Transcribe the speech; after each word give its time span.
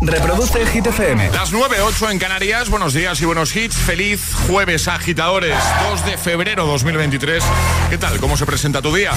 Reproduce 0.00 0.66
Hit 0.66 0.86
FM. 0.86 1.30
Las 1.30 1.52
9.08 1.52 2.10
en 2.10 2.18
Canarias. 2.18 2.68
Buenos 2.68 2.92
días 2.92 3.20
y 3.20 3.24
buenos 3.24 3.54
hits. 3.56 3.76
Feliz 3.76 4.34
jueves, 4.46 4.88
agitadores. 4.88 5.56
2 5.90 6.04
de 6.04 6.18
febrero 6.18 6.66
2023. 6.66 7.42
¿Qué 7.90 7.98
tal? 7.98 8.18
¿Cómo 8.18 8.36
se 8.36 8.44
presenta 8.46 8.82
tu 8.82 8.94
día? 8.94 9.12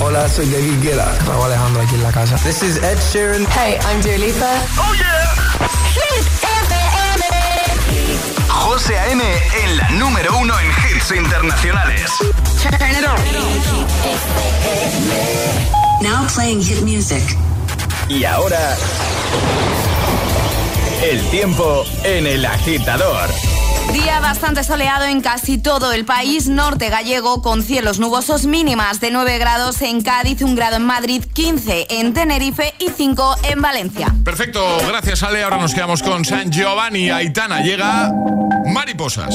Hola, 0.00 0.28
soy 0.28 0.46
David 0.48 0.80
Guetta. 0.82 1.12
Raúl 1.26 1.46
Alejandro 1.46 1.82
aquí 1.82 1.94
en 1.96 2.02
la 2.02 2.12
casa. 2.12 2.36
This 2.36 2.62
is 2.62 2.76
Ed 2.82 2.98
Sheeran. 3.12 3.46
Hey, 3.50 3.78
I'm 3.90 4.00
Dua 4.00 4.16
Lipa. 4.18 4.52
¡Oh, 4.78 4.94
yeah! 4.94 5.34
Hit 5.94 6.26
FM. 6.42 7.24
José 8.48 8.98
A.M. 8.98 9.22
en 9.64 9.76
la 9.76 9.90
número 9.90 10.36
uno 10.38 10.54
en 10.60 10.66
hits 10.96 11.10
internacionales. 11.10 12.10
Turn 12.62 12.90
it 12.90 13.04
on. 13.06 13.16
Now 16.02 16.26
playing 16.32 16.62
hit 16.62 16.82
music. 16.82 17.22
Y 18.08 18.24
ahora... 18.24 18.76
El 21.02 21.20
tiempo 21.30 21.84
en 22.04 22.26
el 22.26 22.44
agitador. 22.44 23.28
Día 23.92 24.18
bastante 24.20 24.64
soleado 24.64 25.04
en 25.04 25.20
casi 25.20 25.58
todo 25.58 25.92
el 25.92 26.04
país, 26.04 26.48
norte 26.48 26.88
gallego 26.88 27.42
con 27.42 27.62
cielos 27.62 27.98
nubosos 27.98 28.46
mínimas 28.46 29.00
de 29.00 29.10
9 29.10 29.38
grados 29.38 29.80
en 29.82 30.02
Cádiz, 30.02 30.42
1 30.42 30.54
grado 30.56 30.76
en 30.76 30.84
Madrid, 30.84 31.22
15 31.32 31.86
en 31.90 32.14
Tenerife 32.14 32.74
y 32.78 32.88
5 32.88 33.36
en 33.44 33.62
Valencia. 33.62 34.12
Perfecto, 34.24 34.64
gracias 34.88 35.22
Ale. 35.22 35.44
Ahora 35.44 35.58
nos 35.58 35.74
quedamos 35.74 36.02
con 36.02 36.24
San 36.24 36.50
Giovanni 36.50 37.10
Aitana. 37.10 37.60
Llega 37.60 38.10
Mariposas. 38.66 39.34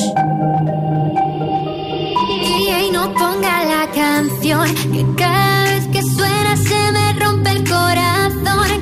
Y 2.44 2.92
no 2.92 3.14
ponga 3.14 3.64
la 3.64 3.90
canción 3.92 4.76
que 4.94 5.06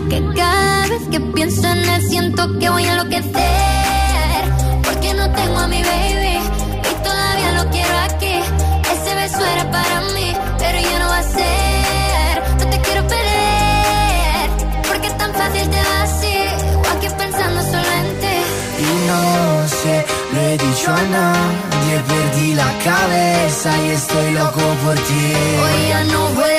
Que 0.09 0.23
cada 0.35 0.87
vez 0.87 1.07
que 1.11 1.19
pienso 1.19 1.67
en 1.67 1.87
él 1.87 2.01
siento 2.09 2.57
que 2.57 2.69
voy 2.69 2.83
a 2.83 2.93
enloquecer. 2.93 4.43
Porque 4.83 5.13
no 5.13 5.29
tengo 5.31 5.59
a 5.59 5.67
mi 5.67 5.83
baby 5.83 6.39
y 6.89 7.03
todavía 7.03 7.51
lo 7.51 7.69
quiero 7.69 7.95
aquí. 8.09 8.33
Ese 8.91 9.15
beso 9.15 9.45
era 9.45 9.69
para 9.69 10.01
mí, 10.15 10.33
pero 10.57 10.79
ya 10.79 10.99
no 10.99 11.07
va 11.09 11.19
a 11.19 11.23
ser. 11.23 12.43
No 12.57 12.69
te 12.71 12.81
quiero 12.81 13.07
perder, 13.07 14.49
porque 14.87 15.07
es 15.07 15.17
tan 15.17 15.33
fácil 15.33 15.69
te 15.69 15.77
va 15.77 16.01
así. 16.01 16.37
O 16.75 16.97
aquí 16.97 17.07
pensando 17.15 17.61
solo 17.61 17.91
en 18.01 18.19
ti. 18.21 18.37
Y 18.79 19.07
no 19.09 19.67
sé, 19.67 20.05
lo 20.33 20.39
he 20.41 20.57
dicho 20.57 20.91
a 20.91 21.03
nadie, 21.17 21.93
perdí 22.07 22.53
la 22.55 22.71
cabeza 22.83 23.69
y 23.85 23.89
estoy 23.91 24.31
loco 24.31 24.61
por 24.83 24.95
ti. 24.95 25.33
Hoy 25.61 25.89
ya 25.89 26.03
no 26.05 26.27
vuelan 26.29 26.58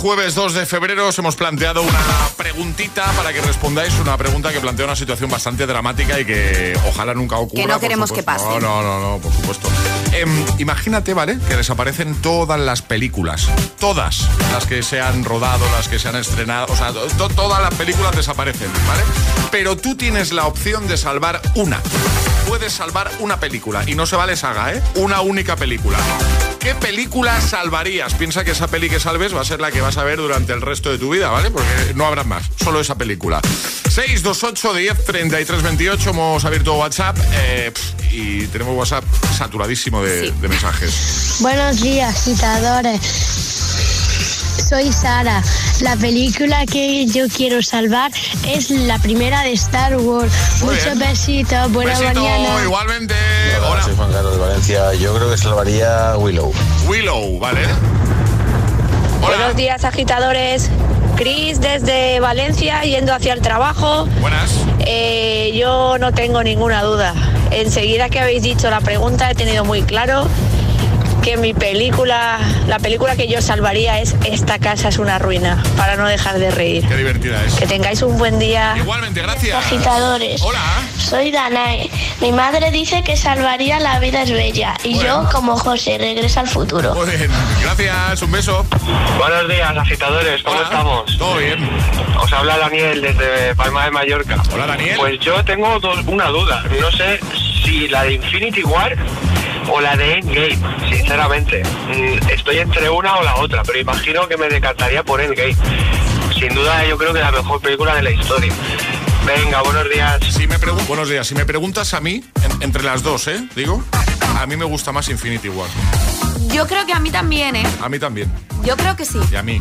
jueves 0.00 0.34
2 0.34 0.54
de 0.54 0.64
febrero 0.64 1.08
os 1.08 1.18
hemos 1.18 1.36
planteado 1.36 1.82
una 1.82 2.00
preguntita 2.36 3.04
para 3.12 3.32
que 3.34 3.40
respondáis. 3.42 3.92
Una 4.00 4.16
pregunta 4.16 4.50
que 4.50 4.58
plantea 4.60 4.86
una 4.86 4.96
situación 4.96 5.30
bastante 5.30 5.66
dramática 5.66 6.18
y 6.18 6.24
que 6.24 6.78
ojalá 6.88 7.12
nunca 7.12 7.36
ocurra. 7.36 7.62
Que 7.62 7.68
no 7.68 7.78
queremos 7.80 8.10
que 8.10 8.22
pase. 8.22 8.44
No, 8.46 8.58
no, 8.60 8.82
no, 8.82 9.00
no, 9.00 9.18
por 9.18 9.30
supuesto. 9.32 9.68
Em, 10.12 10.44
imagínate, 10.58 11.12
¿vale? 11.12 11.38
Que 11.48 11.56
desaparecen 11.56 12.14
todas 12.22 12.58
las 12.58 12.80
películas. 12.80 13.48
Todas 13.78 14.26
las 14.52 14.64
que 14.66 14.82
se 14.82 15.00
han 15.02 15.22
rodado, 15.24 15.64
las 15.76 15.88
que 15.88 15.98
se 15.98 16.08
han 16.08 16.16
estrenado. 16.16 16.72
O 16.72 16.76
sea, 16.76 16.92
to- 16.92 17.28
todas 17.28 17.60
las 17.60 17.74
películas 17.74 18.16
desaparecen, 18.16 18.70
¿vale? 18.88 19.02
Pero 19.50 19.76
tú 19.76 19.96
tienes 19.96 20.32
la 20.32 20.46
opción 20.46 20.88
de 20.88 20.96
salvar 20.96 21.42
una. 21.54 21.78
Puedes 22.48 22.72
salvar 22.72 23.10
una 23.20 23.38
película. 23.38 23.84
Y 23.86 23.94
no 23.94 24.06
se 24.06 24.16
vale 24.16 24.34
saga, 24.36 24.72
¿eh? 24.72 24.82
Una 24.94 25.20
única 25.20 25.56
película. 25.56 25.98
¿Qué 26.60 26.74
película 26.74 27.40
salvarías? 27.40 28.12
Piensa 28.14 28.44
que 28.44 28.50
esa 28.50 28.68
peli 28.68 28.90
que 28.90 29.00
salves 29.00 29.34
va 29.34 29.40
a 29.40 29.44
ser 29.44 29.60
la 29.60 29.70
que 29.72 29.80
vas 29.80 29.96
a 29.96 30.04
ver 30.04 30.18
durante 30.18 30.52
el 30.52 30.60
resto 30.60 30.90
de 30.90 30.98
tu 30.98 31.10
vida, 31.10 31.30
¿vale? 31.30 31.50
Porque 31.50 31.66
no 31.94 32.04
habrá 32.06 32.22
más, 32.24 32.44
solo 32.62 32.80
esa 32.80 32.96
película. 32.96 33.40
628 33.88 34.74
10 34.74 35.04
33 35.06 35.62
28, 35.62 36.10
hemos 36.10 36.44
abierto 36.44 36.74
WhatsApp 36.74 37.16
eh, 37.32 37.72
y 38.12 38.46
tenemos 38.48 38.76
WhatsApp 38.76 39.04
saturadísimo 39.36 40.02
de, 40.02 40.26
Sí. 40.26 40.34
de 40.40 40.48
mensajes. 40.48 41.36
Buenos 41.40 41.80
días, 41.80 42.24
citadores. 42.24 43.00
Soy 44.68 44.92
Sara. 44.92 45.42
La 45.80 45.96
película 45.96 46.66
que 46.66 47.06
yo 47.06 47.26
quiero 47.34 47.62
salvar 47.62 48.12
es 48.46 48.70
la 48.70 48.98
primera 48.98 49.42
de 49.42 49.52
Star 49.54 49.96
Wars. 49.96 50.32
Muy 50.60 50.74
Muchos 50.76 50.98
besitos, 50.98 51.72
buena 51.72 51.98
Besito, 51.98 52.20
mañana. 52.20 52.62
igualmente. 52.62 53.14
Hola, 53.70 53.82
Hola. 53.82 53.82
soy 53.84 53.96
Juan 53.96 54.12
Carlos 54.12 54.32
de 54.32 54.40
Valencia. 54.40 54.94
Yo 54.94 55.14
creo 55.14 55.30
que 55.30 55.36
salvaría 55.36 56.16
Willow. 56.16 56.52
Willow, 56.88 57.38
¿vale? 57.38 57.60
Buenos 59.20 59.54
días, 59.54 59.84
agitadores. 59.84 60.68
Cris 61.14 61.60
desde 61.60 62.18
Valencia 62.18 62.82
yendo 62.82 63.14
hacia 63.14 63.32
el 63.32 63.40
trabajo. 63.40 64.06
Buenas. 64.20 64.50
Eh, 64.80 65.52
yo 65.54 65.98
no 65.98 66.12
tengo 66.12 66.42
ninguna 66.42 66.82
duda. 66.82 67.14
Enseguida 67.52 68.08
que 68.08 68.18
habéis 68.18 68.42
dicho 68.42 68.70
la 68.70 68.80
pregunta 68.80 69.30
he 69.30 69.36
tenido 69.36 69.64
muy 69.64 69.82
claro 69.82 70.26
que 71.22 71.36
mi 71.36 71.52
película, 71.54 72.38
la 72.66 72.78
película 72.78 73.16
que 73.16 73.28
yo 73.28 73.40
salvaría 73.42 74.00
es 74.00 74.14
Esta 74.24 74.58
casa 74.58 74.88
es 74.88 74.98
una 74.98 75.18
ruina, 75.18 75.62
para 75.76 75.96
no 75.96 76.06
dejar 76.06 76.38
de 76.38 76.50
reír. 76.50 76.86
Qué 76.86 76.96
divertida 76.96 77.44
es. 77.44 77.54
Que 77.54 77.66
tengáis 77.66 78.02
un 78.02 78.16
buen 78.18 78.38
día. 78.38 78.74
Igualmente, 78.76 79.20
gracias. 79.22 79.56
Agitadores. 79.56 80.40
Hola. 80.42 80.60
Soy 80.98 81.30
Danae. 81.30 81.90
Mi 82.20 82.32
madre 82.32 82.70
dice 82.70 83.02
que 83.02 83.16
salvaría 83.16 83.80
La 83.80 83.98
vida 83.98 84.22
es 84.22 84.30
bella. 84.30 84.74
Y 84.84 84.94
Bueno. 84.94 85.24
yo, 85.24 85.28
como 85.30 85.56
José, 85.56 85.98
regresa 85.98 86.40
al 86.40 86.48
futuro. 86.48 86.94
Muy 86.94 87.06
bien, 87.16 87.30
gracias, 87.62 88.22
un 88.22 88.32
beso. 88.32 88.66
Buenos 89.18 89.48
días, 89.48 89.76
agitadores, 89.76 90.42
¿cómo 90.42 90.56
Hola. 90.56 90.64
estamos? 90.66 91.18
Todo 91.18 91.36
bien. 91.36 91.68
Os 92.20 92.32
habla 92.32 92.58
Daniel 92.58 93.00
desde 93.02 93.54
Palma 93.54 93.84
de 93.86 93.90
Mallorca. 93.90 94.42
Hola, 94.52 94.66
Daniel. 94.66 94.96
Pues 94.98 95.18
yo 95.20 95.42
tengo 95.44 95.78
dos- 95.80 96.00
una 96.06 96.26
duda. 96.26 96.62
No 96.80 96.90
sé 96.92 97.18
si 97.64 97.88
la 97.88 98.04
de 98.04 98.14
Infinity 98.14 98.62
War 98.64 98.96
o 99.72 99.80
la 99.80 99.96
de 99.96 100.18
Endgame, 100.18 100.58
sinceramente. 100.88 101.62
Mm, 101.64 102.28
Estoy 102.30 102.58
entre 102.58 102.88
una 102.90 103.16
o 103.16 103.22
la 103.22 103.36
otra, 103.36 103.62
pero 103.62 103.78
imagino 103.78 104.26
que 104.28 104.36
me 104.36 104.48
decantaría 104.48 105.02
por 105.02 105.20
Endgame. 105.20 105.56
Sin 106.38 106.54
duda 106.54 106.86
yo 106.86 106.96
creo 106.96 107.12
que 107.12 107.20
la 107.20 107.30
mejor 107.32 107.60
película 107.60 107.94
de 107.96 108.02
la 108.02 108.10
historia. 108.10 108.52
Venga, 109.26 109.62
buenos 109.62 109.88
días. 109.92 110.18
Si 110.30 110.46
me 110.46 110.56
buenos 110.88 111.08
días. 111.08 111.26
Si 111.26 111.34
me 111.34 111.44
preguntas 111.44 111.92
a 111.94 112.00
mí, 112.00 112.24
en- 112.42 112.62
entre 112.62 112.82
las 112.82 113.02
dos, 113.02 113.28
¿eh? 113.28 113.46
Digo, 113.54 113.82
a 114.38 114.46
mí 114.46 114.56
me 114.56 114.64
gusta 114.64 114.92
más 114.92 115.08
Infinity 115.08 115.48
War. 115.48 115.68
Yo 116.52 116.66
creo 116.66 116.84
que 116.86 116.92
a 116.92 116.98
mí 117.00 117.10
también, 117.10 117.54
¿eh? 117.56 117.66
A 117.82 117.88
mí 117.88 117.98
también. 117.98 118.30
Yo 118.64 118.76
creo 118.76 118.96
que 118.96 119.04
sí. 119.04 119.18
Y 119.30 119.36
a 119.36 119.42
mí. 119.42 119.60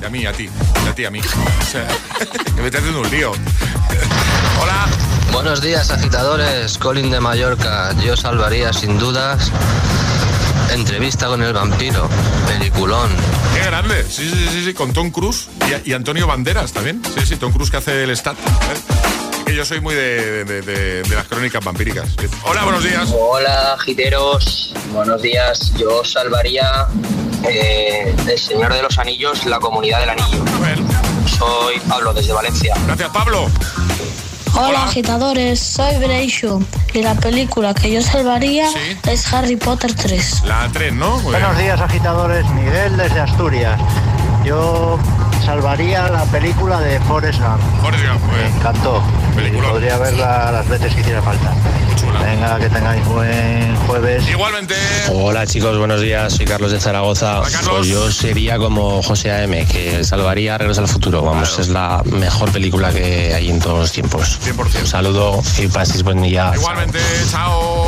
Y 0.00 0.04
a 0.04 0.08
mí, 0.08 0.20
y 0.22 0.26
a 0.26 0.32
ti. 0.32 0.48
Y 0.84 0.88
a 0.88 0.94
ti, 0.94 1.04
a 1.04 1.10
mí. 1.10 1.20
O 1.20 1.64
sea, 1.70 1.86
que 2.56 2.60
me 2.60 2.66
estás 2.66 2.80
haciendo 2.80 3.00
un 3.02 3.10
lío. 3.10 3.32
Hola. 4.62 4.86
Buenos 5.32 5.60
días, 5.62 5.90
agitadores. 5.90 6.78
Colin 6.78 7.10
de 7.10 7.20
Mallorca. 7.20 7.92
Yo 8.04 8.16
salvaría 8.16 8.72
sin 8.72 8.98
dudas 8.98 9.50
Entrevista 10.72 11.26
con 11.28 11.42
el 11.42 11.52
vampiro. 11.52 12.08
Peliculón. 12.46 13.08
Qué 13.54 13.60
grande. 13.64 14.04
Sí, 14.04 14.28
sí, 14.28 14.48
sí, 14.52 14.64
sí, 14.66 14.74
con 14.74 14.92
Tom 14.92 15.10
Cruise 15.10 15.48
y, 15.84 15.90
y 15.90 15.92
Antonio 15.94 16.26
Banderas 16.26 16.72
también. 16.72 17.00
Sí, 17.16 17.24
sí, 17.26 17.36
Tom 17.36 17.52
Cruise 17.52 17.70
que 17.70 17.78
hace 17.78 18.04
el 18.04 18.10
stat. 18.16 18.36
¿eh? 18.38 19.42
Que 19.46 19.54
yo 19.54 19.64
soy 19.64 19.80
muy 19.80 19.94
de, 19.94 20.44
de- 20.44 20.60
de- 20.62 21.02
de 21.02 21.14
las 21.14 21.26
crónicas 21.26 21.64
vampíricas. 21.64 22.08
Hola, 22.44 22.64
buenos 22.64 22.84
días. 22.84 23.08
Hola, 23.18 23.76
giteros. 23.82 24.74
Buenos 24.92 25.22
días. 25.22 25.72
Yo 25.78 26.04
salvaría 26.04 26.86
eh, 27.48 28.14
El 28.28 28.38
Señor 28.38 28.74
de 28.74 28.82
los 28.82 28.98
Anillos, 28.98 29.46
la 29.46 29.58
comunidad 29.58 30.00
del 30.00 30.10
anillo. 30.10 30.44
Soy 31.38 31.80
Pablo 31.88 32.12
desde 32.12 32.32
Valencia. 32.34 32.74
Gracias, 32.86 33.08
Pablo. 33.10 33.48
Hola, 34.60 34.84
agitadores, 34.86 35.60
soy 35.60 35.96
Breishu 35.98 36.60
y 36.92 37.02
la 37.02 37.14
película 37.14 37.74
que 37.74 37.92
yo 37.92 38.02
salvaría 38.02 38.66
es 39.08 39.32
Harry 39.32 39.54
Potter 39.54 39.94
3. 39.94 40.42
La 40.46 40.68
3, 40.72 40.94
¿no? 40.94 41.12
Muy 41.18 41.30
Buenos 41.30 41.56
bien. 41.56 41.66
días 41.66 41.80
agitadores, 41.80 42.44
Miguel 42.50 42.96
desde 42.96 43.20
Asturias. 43.20 43.80
Yo 44.44 44.98
salvaría 45.44 46.08
la 46.08 46.24
película 46.24 46.80
de 46.80 46.98
Forrest 47.00 47.40
Gump. 47.40 47.60
Me 48.32 48.48
encantó. 48.56 49.00
Podría 49.70 49.98
verla 49.98 50.50
las 50.52 50.68
veces 50.68 50.94
que 50.94 51.00
hiciera 51.00 51.22
falta. 51.22 51.54
Venga, 52.24 52.58
que 52.58 52.68
tengáis 52.68 53.04
buen 53.06 53.76
jueves. 53.86 54.28
Igualmente. 54.28 54.74
Hola 55.12 55.46
chicos, 55.46 55.78
buenos 55.78 56.00
días, 56.00 56.32
soy 56.32 56.46
Carlos 56.46 56.72
de 56.72 56.80
Zaragoza. 56.80 57.42
Pues 57.42 57.86
yo 57.86 58.10
sería 58.10 58.58
como 58.58 59.02
José 59.02 59.30
A.M., 59.30 59.66
que 59.66 60.04
salvaría 60.04 60.58
Regreso 60.58 60.80
al 60.80 60.88
Futuro. 60.88 61.22
Vamos, 61.22 61.58
es 61.58 61.68
la 61.68 62.02
mejor 62.04 62.50
película 62.52 62.90
que 62.92 63.34
hay 63.34 63.50
en 63.50 63.60
todos 63.60 63.78
los 63.78 63.92
tiempos. 63.92 64.38
Un 64.80 64.86
saludo 64.86 65.42
y 65.58 65.68
paséis 65.68 66.02
buen 66.02 66.22
día. 66.22 66.52
Igualmente, 66.54 66.98
chao. 67.30 67.86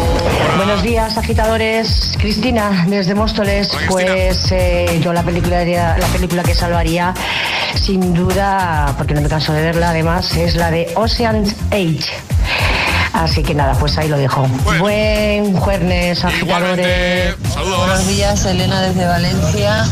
Buenos 0.57 0.83
días, 0.83 1.17
agitadores. 1.17 2.13
Cristina, 2.19 2.85
desde 2.89 3.15
Móstoles. 3.15 3.71
Pues 3.89 4.53
eh, 4.53 5.01
yo 5.03 5.13
la 5.13 5.23
película, 5.23 5.65
la 5.65 6.07
película 6.13 6.43
que 6.43 6.55
salvaría, 6.55 7.15
sin 7.75 8.15
duda, 8.15 8.95
porque 8.97 9.15
no 9.15 9.21
me 9.21 9.29
canso 9.29 9.53
de 9.53 9.63
verla, 9.63 9.91
además, 9.91 10.37
es 10.37 10.55
la 10.57 10.71
de 10.71 10.93
Ocean's 11.41 11.55
Age. 11.71 12.11
Así 13.13 13.43
que 13.43 13.55
nada, 13.55 13.75
pues 13.79 13.99
ahí 13.99 14.09
lo 14.09 14.17
dejo. 14.17 14.47
Buen 14.79 15.55
jueves, 15.57 16.25
agitadores. 16.25 17.37
Buenos 17.55 18.09
días, 18.09 18.45
Elena 18.45 18.81
desde 18.83 19.07
Valencia. 19.07 19.87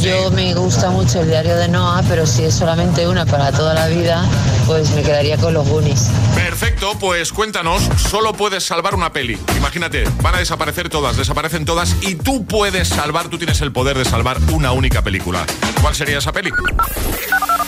Yo 0.00 0.30
me 0.30 0.54
gusta 0.54 0.90
mucho 0.90 1.20
el 1.20 1.28
diario 1.28 1.56
de 1.56 1.68
Noah, 1.68 2.02
pero 2.08 2.26
si 2.26 2.44
es 2.44 2.54
solamente 2.54 3.06
una 3.06 3.26
para 3.26 3.52
toda 3.52 3.74
la 3.74 3.86
vida, 3.86 4.24
pues 4.66 4.90
me 4.90 5.02
quedaría 5.02 5.36
con 5.36 5.54
los 5.54 5.68
Goonies. 5.68 6.08
Perfecto, 6.34 6.94
pues 6.98 7.32
cuéntanos, 7.32 7.82
solo 7.96 8.32
puedes 8.32 8.64
salvar 8.64 8.94
una 8.94 9.12
peli. 9.12 9.38
Imagínate, 9.56 10.04
van 10.20 10.34
a 10.34 10.38
desaparecer 10.38 10.88
todas, 10.88 11.16
desaparecen 11.16 11.64
todas 11.64 11.94
y 12.02 12.16
tú 12.16 12.44
puedes 12.44 12.88
salvar, 12.88 13.28
tú 13.28 13.38
tienes 13.38 13.60
el 13.60 13.72
poder 13.72 13.96
de 13.96 14.04
salvar 14.04 14.38
una 14.52 14.72
única 14.72 15.02
película. 15.02 15.46
¿Cuál 15.80 15.94
sería 15.94 16.18
esa 16.18 16.32
peli? 16.32 16.50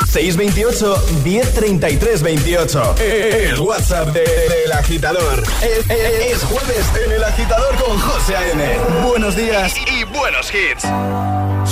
628 0.05 0.97
1033 1.25 2.23
28. 2.23 2.95
El 2.99 3.61
WhatsApp 3.61 4.09
de- 4.09 4.21
del 4.23 4.73
agitador. 4.73 5.43
Es, 5.63 5.89
es- 5.91 6.33
es 6.33 6.45
jueves 6.45 6.87
en 7.05 7.13
el 7.13 7.25
agitador 7.25 7.75
con 7.77 7.99
José 7.99 8.37
A.M. 8.37 8.79
Buenos 9.07 9.37
días 9.37 9.75
y 9.91 10.05
buenos 10.05 10.53
hits. 10.55 10.85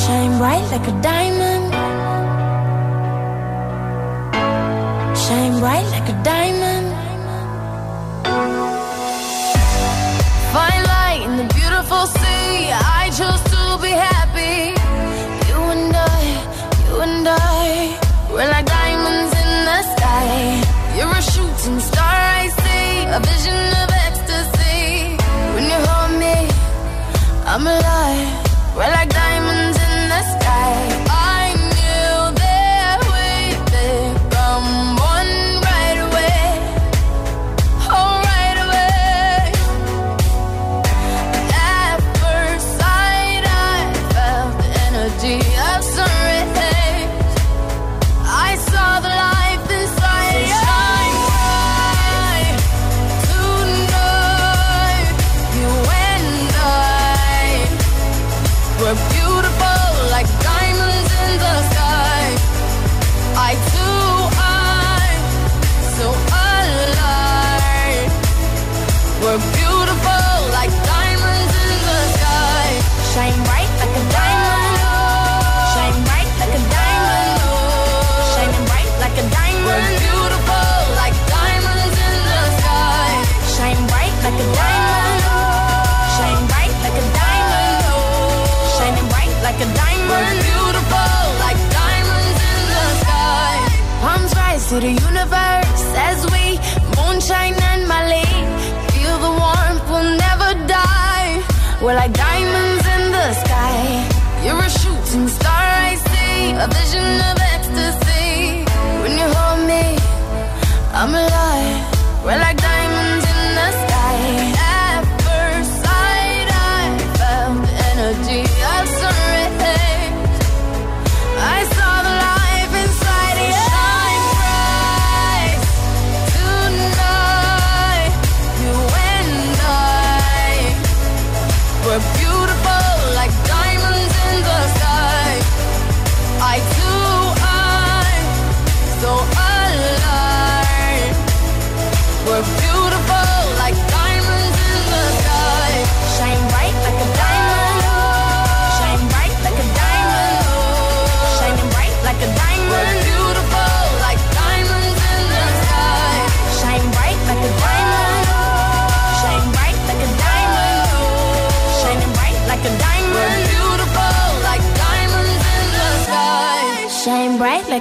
Shine 0.07 0.39
bright 0.39 0.65
like 0.71 0.89
a 0.89 1.01
diamond. 1.03 1.73
Shine 5.17 5.61
bright 5.61 5.85
like 5.91 6.09
a 6.11 6.23
diamond. 6.23 6.93
Find 10.53 10.87
light 10.87 11.23
in 11.25 11.37
the 11.37 11.55
beautiful 11.55 12.07
sea. 12.07 12.71
I 12.73 13.11
chose 13.11 13.43
to 13.51 13.79
be 13.81 13.91
happy. 13.91 14.74
We're 18.35 18.51
like 18.51 18.67
diamonds 18.67 18.74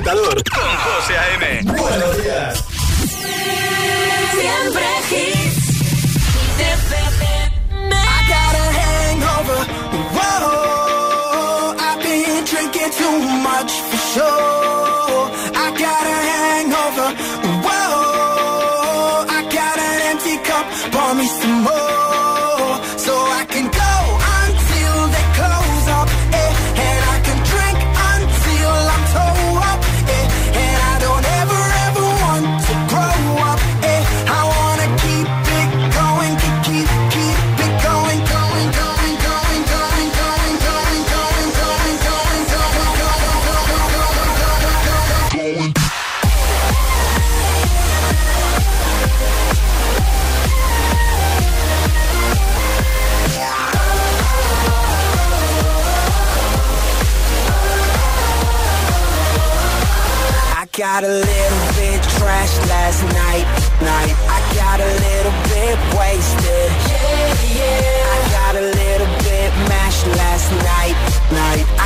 con 0.00 0.76
José 0.78 1.18
A.M. 1.18 1.62
Buenos 1.64 2.22
días. 2.22 2.64
Siempre. 4.30 4.82
I 7.90 8.24
I've 11.78 12.02
been 12.02 12.44
drinking 12.44 12.90
too 12.92 13.20
much 13.42 13.72
for 13.72 13.98
sure. 14.14 14.51
got 60.92 61.04
a 61.04 61.08
little 61.08 61.64
bit 61.80 62.02
trashed 62.20 62.68
last 62.68 63.02
night, 63.16 63.48
night. 63.80 64.14
I 64.28 64.38
got 64.52 64.78
a 64.78 64.92
little 65.08 65.32
bit 65.48 65.78
wasted. 65.96 66.68
Yeah, 66.84 67.32
yeah. 67.56 68.12
I 68.12 68.28
got 68.36 68.54
a 68.56 68.66
little 68.76 69.08
bit 69.24 69.50
mashed 69.72 70.06
last 70.20 70.52
night, 70.52 70.96
night. 71.32 71.81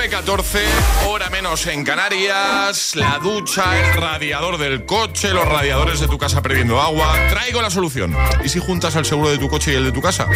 9.14, 0.00 0.60
hora 1.08 1.28
menos 1.28 1.66
en 1.66 1.84
Canarias, 1.84 2.96
la 2.96 3.18
ducha, 3.18 3.78
el 3.78 4.00
radiador 4.00 4.56
del 4.56 4.86
coche, 4.86 5.34
los 5.34 5.46
radiadores 5.46 6.00
de 6.00 6.08
tu 6.08 6.16
casa 6.16 6.40
perdiendo 6.40 6.80
agua. 6.80 7.12
Traigo 7.28 7.60
la 7.60 7.68
solución. 7.68 8.16
¿Y 8.42 8.48
si 8.48 8.60
juntas 8.60 8.96
el 8.96 9.04
seguro 9.04 9.28
de 9.28 9.36
tu 9.36 9.50
coche 9.50 9.72
y 9.72 9.74
el 9.74 9.84
de 9.84 9.92
tu 9.92 10.00
casa? 10.00 10.26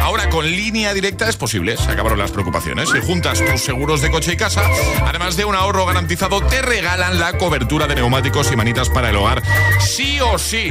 Ahora 0.00 0.30
con 0.30 0.46
línea 0.46 0.94
directa 0.94 1.28
es 1.28 1.36
posible, 1.36 1.76
se 1.76 1.90
acabaron 1.90 2.18
las 2.18 2.30
preocupaciones. 2.30 2.88
Si 2.88 3.00
juntas 3.02 3.44
tus 3.44 3.60
seguros 3.60 4.00
de 4.00 4.10
coche 4.10 4.32
y 4.32 4.36
casa, 4.38 4.62
además 5.04 5.36
de 5.36 5.44
un 5.44 5.54
ahorro 5.54 5.84
garantizado, 5.84 6.40
te 6.46 6.62
regalan 6.62 7.20
la 7.20 7.36
cobertura 7.36 7.86
de 7.86 7.96
neumáticos 7.96 8.50
y 8.50 8.56
manitas 8.56 8.88
para 8.88 9.10
el 9.10 9.16
hogar, 9.16 9.42
sí 9.80 10.18
o 10.20 10.38
sí 10.38 10.70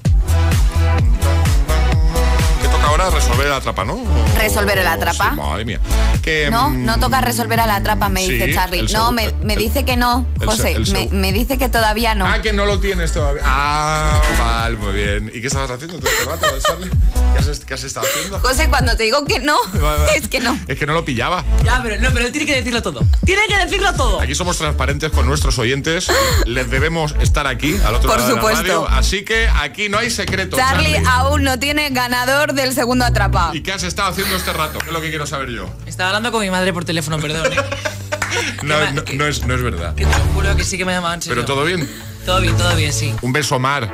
ahora 2.91 3.09
resolver 3.09 3.47
la 3.47 3.61
trapa, 3.61 3.85
¿no? 3.85 4.01
Resolver 4.37 4.83
la 4.83 4.97
trapa. 4.97 5.31
Madre 5.31 5.63
mía. 5.63 5.79
Que, 6.21 6.49
no, 6.51 6.69
mm, 6.69 6.85
no 6.85 6.99
toca 6.99 7.21
resolver 7.21 7.59
a 7.59 7.65
la 7.65 7.81
trapa, 7.81 8.09
me 8.09 8.27
dice 8.27 8.53
Charlie. 8.53 8.83
No, 8.91 9.11
me, 9.11 9.33
me 9.41 9.55
dice 9.55 9.85
que 9.85 9.95
no, 9.95 10.27
José. 10.43 10.77
Me, 10.91 11.07
me, 11.07 11.31
dice 11.31 11.57
que 11.57 11.69
todavía 11.69 12.15
no. 12.15 12.27
Ah, 12.27 12.41
que 12.41 12.51
no 12.51 12.65
lo 12.65 12.79
tienes 12.79 13.13
todavía. 13.13 13.43
Ah, 13.45 14.21
vale, 14.37 14.77
muy 14.77 14.93
bien. 14.93 15.31
¿Y 15.33 15.39
qué 15.39 15.47
estabas 15.47 15.71
haciendo 15.71 15.99
todo 15.99 16.09
este 16.09 16.25
rato, 16.25 16.47
Charlie? 16.59 16.89
¿Qué 17.33 17.39
has, 17.39 17.59
¿Qué 17.61 17.73
has, 17.73 17.83
estado 17.83 18.05
haciendo? 18.07 18.39
José, 18.39 18.67
cuando 18.67 18.95
te 18.97 19.03
digo 19.03 19.23
que 19.23 19.39
no, 19.39 19.57
es 20.15 20.27
que 20.27 20.41
no. 20.41 20.59
Es 20.67 20.77
que 20.77 20.85
no 20.85 20.93
lo 20.93 21.05
pillaba. 21.05 21.45
Ya, 21.63 21.79
pero, 21.81 21.99
no, 22.01 22.09
pero 22.13 22.25
él 22.25 22.31
tiene 22.31 22.45
que 22.45 22.55
decirlo 22.55 22.81
todo. 22.81 23.05
Tiene 23.25 23.43
que 23.47 23.57
decirlo 23.57 23.93
todo. 23.93 24.19
Aquí 24.19 24.35
somos 24.35 24.57
transparentes 24.57 25.11
con 25.11 25.25
nuestros 25.25 25.57
oyentes. 25.59 26.11
Les 26.45 26.69
debemos 26.69 27.15
estar 27.21 27.47
aquí, 27.47 27.79
al 27.85 27.95
otro 27.95 28.11
Por 28.11 28.21
supuesto. 28.21 28.85
Así 28.89 29.23
que 29.23 29.47
aquí 29.47 29.87
no 29.87 29.97
hay 29.97 30.09
secreto. 30.09 30.57
Charlie, 30.57 30.93
Charlie 30.93 31.09
aún 31.09 31.43
no 31.43 31.57
tiene 31.57 31.89
ganador 31.89 32.53
del 32.53 32.73
segundo 32.81 33.05
atrapa. 33.05 33.51
¿Y 33.53 33.61
qué 33.61 33.73
has 33.73 33.83
estado 33.83 34.09
haciendo 34.09 34.35
este 34.35 34.51
rato? 34.53 34.79
¿Qué 34.79 34.87
es 34.87 34.91
lo 34.91 35.01
que 35.01 35.09
quiero 35.09 35.27
saber 35.27 35.49
yo? 35.49 35.69
Estaba 35.85 36.09
hablando 36.09 36.31
con 36.31 36.41
mi 36.41 36.49
madre 36.49 36.73
por 36.73 36.83
teléfono, 36.83 37.19
perdón. 37.19 37.53
¿eh? 37.53 37.55
No, 38.63 38.91
no, 38.91 39.03
no 39.13 39.27
es, 39.27 39.45
no 39.45 39.53
es 39.53 39.61
verdad. 39.61 39.93
Que 39.93 40.05
te 40.05 40.17
lo 40.17 40.23
juro 40.33 40.55
que 40.55 40.63
sí 40.63 40.77
que 40.77 40.85
me 40.85 40.93
llamaban. 40.93 41.19
¿Pero 41.27 41.43
todo 41.45 41.65
bien? 41.65 41.87
Todo 42.25 42.39
bien, 42.41 42.55
todo 42.55 42.75
bien, 42.75 42.93
sí. 42.93 43.13
Un 43.21 43.33
beso, 43.33 43.57
Mar. 43.59 43.89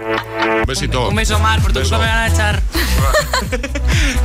Un 0.60 0.66
besito. 0.66 1.08
Un 1.08 1.16
beso 1.16 1.40
más, 1.40 1.62
por 1.62 1.72
tu 1.72 1.80
culpa 1.80 1.98
me 2.00 2.06
van 2.06 2.18
a 2.18 2.28
echar. 2.28 2.62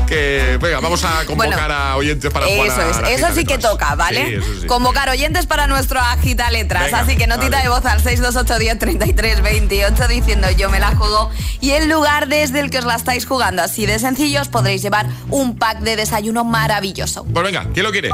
Que, 0.06 0.58
venga, 0.60 0.80
vamos 0.80 1.02
a 1.04 1.24
convocar 1.24 1.58
Bueno, 1.58 1.74
a 1.74 1.96
oyentes 1.96 2.30
para 2.30 2.46
jugar 2.46 2.66
Eso 2.66 2.80
a 2.80 3.10
es, 3.10 3.20
eso 3.20 3.34
sí 3.34 3.44
que 3.44 3.58
toca, 3.58 3.94
¿vale? 3.94 4.26
Sí, 4.26 4.34
eso 4.34 4.60
sí. 4.60 4.66
Convocar 4.66 5.08
oyentes 5.08 5.46
para 5.46 5.66
nuestro 5.66 6.00
agita 6.00 6.50
letras. 6.50 6.84
Venga, 6.84 7.00
Así 7.00 7.16
que 7.16 7.26
notita 7.26 7.56
vale. 7.58 7.62
de 7.64 7.68
voz 7.70 7.84
al 7.86 8.00
628 8.02 8.58
10 8.58 8.78
33 8.78 9.42
28 9.42 10.08
diciendo 10.08 10.50
yo 10.50 10.68
me 10.70 10.80
la 10.80 10.94
juego 10.94 11.30
y 11.60 11.70
el 11.70 11.88
lugar 11.88 12.28
desde 12.28 12.60
el 12.60 12.70
que 12.70 12.78
os 12.78 12.84
la 12.84 12.96
estáis 12.96 13.26
jugando. 13.26 13.62
Así 13.62 13.86
de 13.86 13.98
sencillo 13.98 14.40
os 14.42 14.48
podréis 14.48 14.82
llevar 14.82 15.06
un 15.30 15.56
pack 15.56 15.80
de 15.80 15.96
desayuno 15.96 16.44
maravilloso. 16.44 17.24
Pues 17.24 17.44
venga, 17.44 17.66
¿quién 17.72 17.84
lo 17.84 17.92
quiere? 17.92 18.10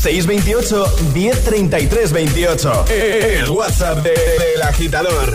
628 0.00 0.86
1033 1.14 2.12
28. 2.12 2.84
El 2.88 3.50
WhatsApp 3.50 3.98
de- 4.02 4.10
del 4.10 4.62
agitador. 4.62 5.32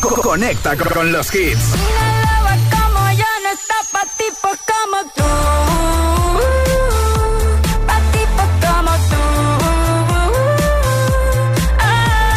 Co- 0.00 0.14
Conecta 0.20 0.76
con, 0.76 0.88
con 0.88 1.12
los 1.12 1.32
hits. 1.34 1.60
como 2.70 3.10
yo 3.12 3.24
no 3.42 3.50
está 3.52 3.74
pa' 3.92 4.06
tipos 4.18 4.58
como 4.66 4.98
tú. 5.14 5.22
Pa' 7.86 8.00
tipos 8.12 8.50
como 8.60 8.92
tú. 9.08 9.22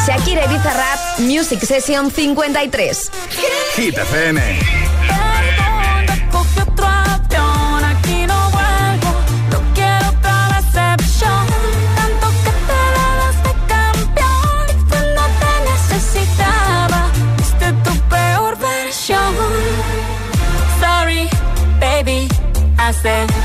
Shakira 0.07 0.45
y 0.45 0.47
Bizarrap 0.49 1.19
Music 1.19 1.59
Session 1.65 2.11
53. 2.11 3.11
Hit 3.75 3.97
FM. 3.97 4.84
Hace 23.05 23.44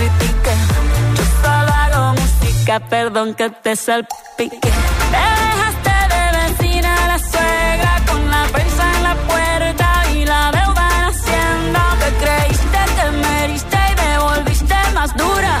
Yo 0.00 1.24
solo 1.42 1.72
hago 1.74 2.14
música, 2.14 2.80
perdón 2.80 3.34
que 3.34 3.50
te 3.50 3.76
salpique. 3.76 4.58
Te 4.60 5.22
dejaste 5.44 5.94
de 6.14 6.22
vecina 6.38 7.06
la 7.06 7.18
suegra 7.18 8.02
con 8.08 8.30
la 8.30 8.44
prensa 8.50 8.96
en 8.96 9.02
la 9.02 9.14
puerta 9.28 10.02
y 10.14 10.24
la 10.24 10.52
deuda 10.52 10.88
en 10.96 11.04
Hacienda. 11.04 11.82
Te 12.00 12.10
creíste 12.24 12.78
que 12.96 13.10
me 13.10 13.44
heriste 13.44 13.76
y 13.76 13.94
me 14.00 14.18
volviste 14.20 14.74
más 14.94 15.14
dura. 15.18 15.60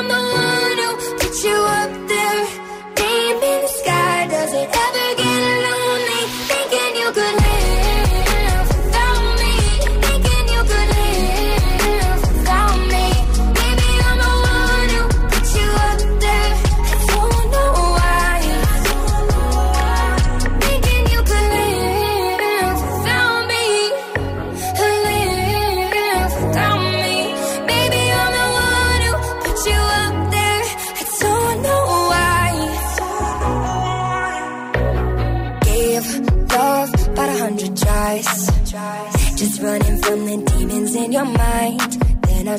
you 1.43 1.55
up 1.55 2.10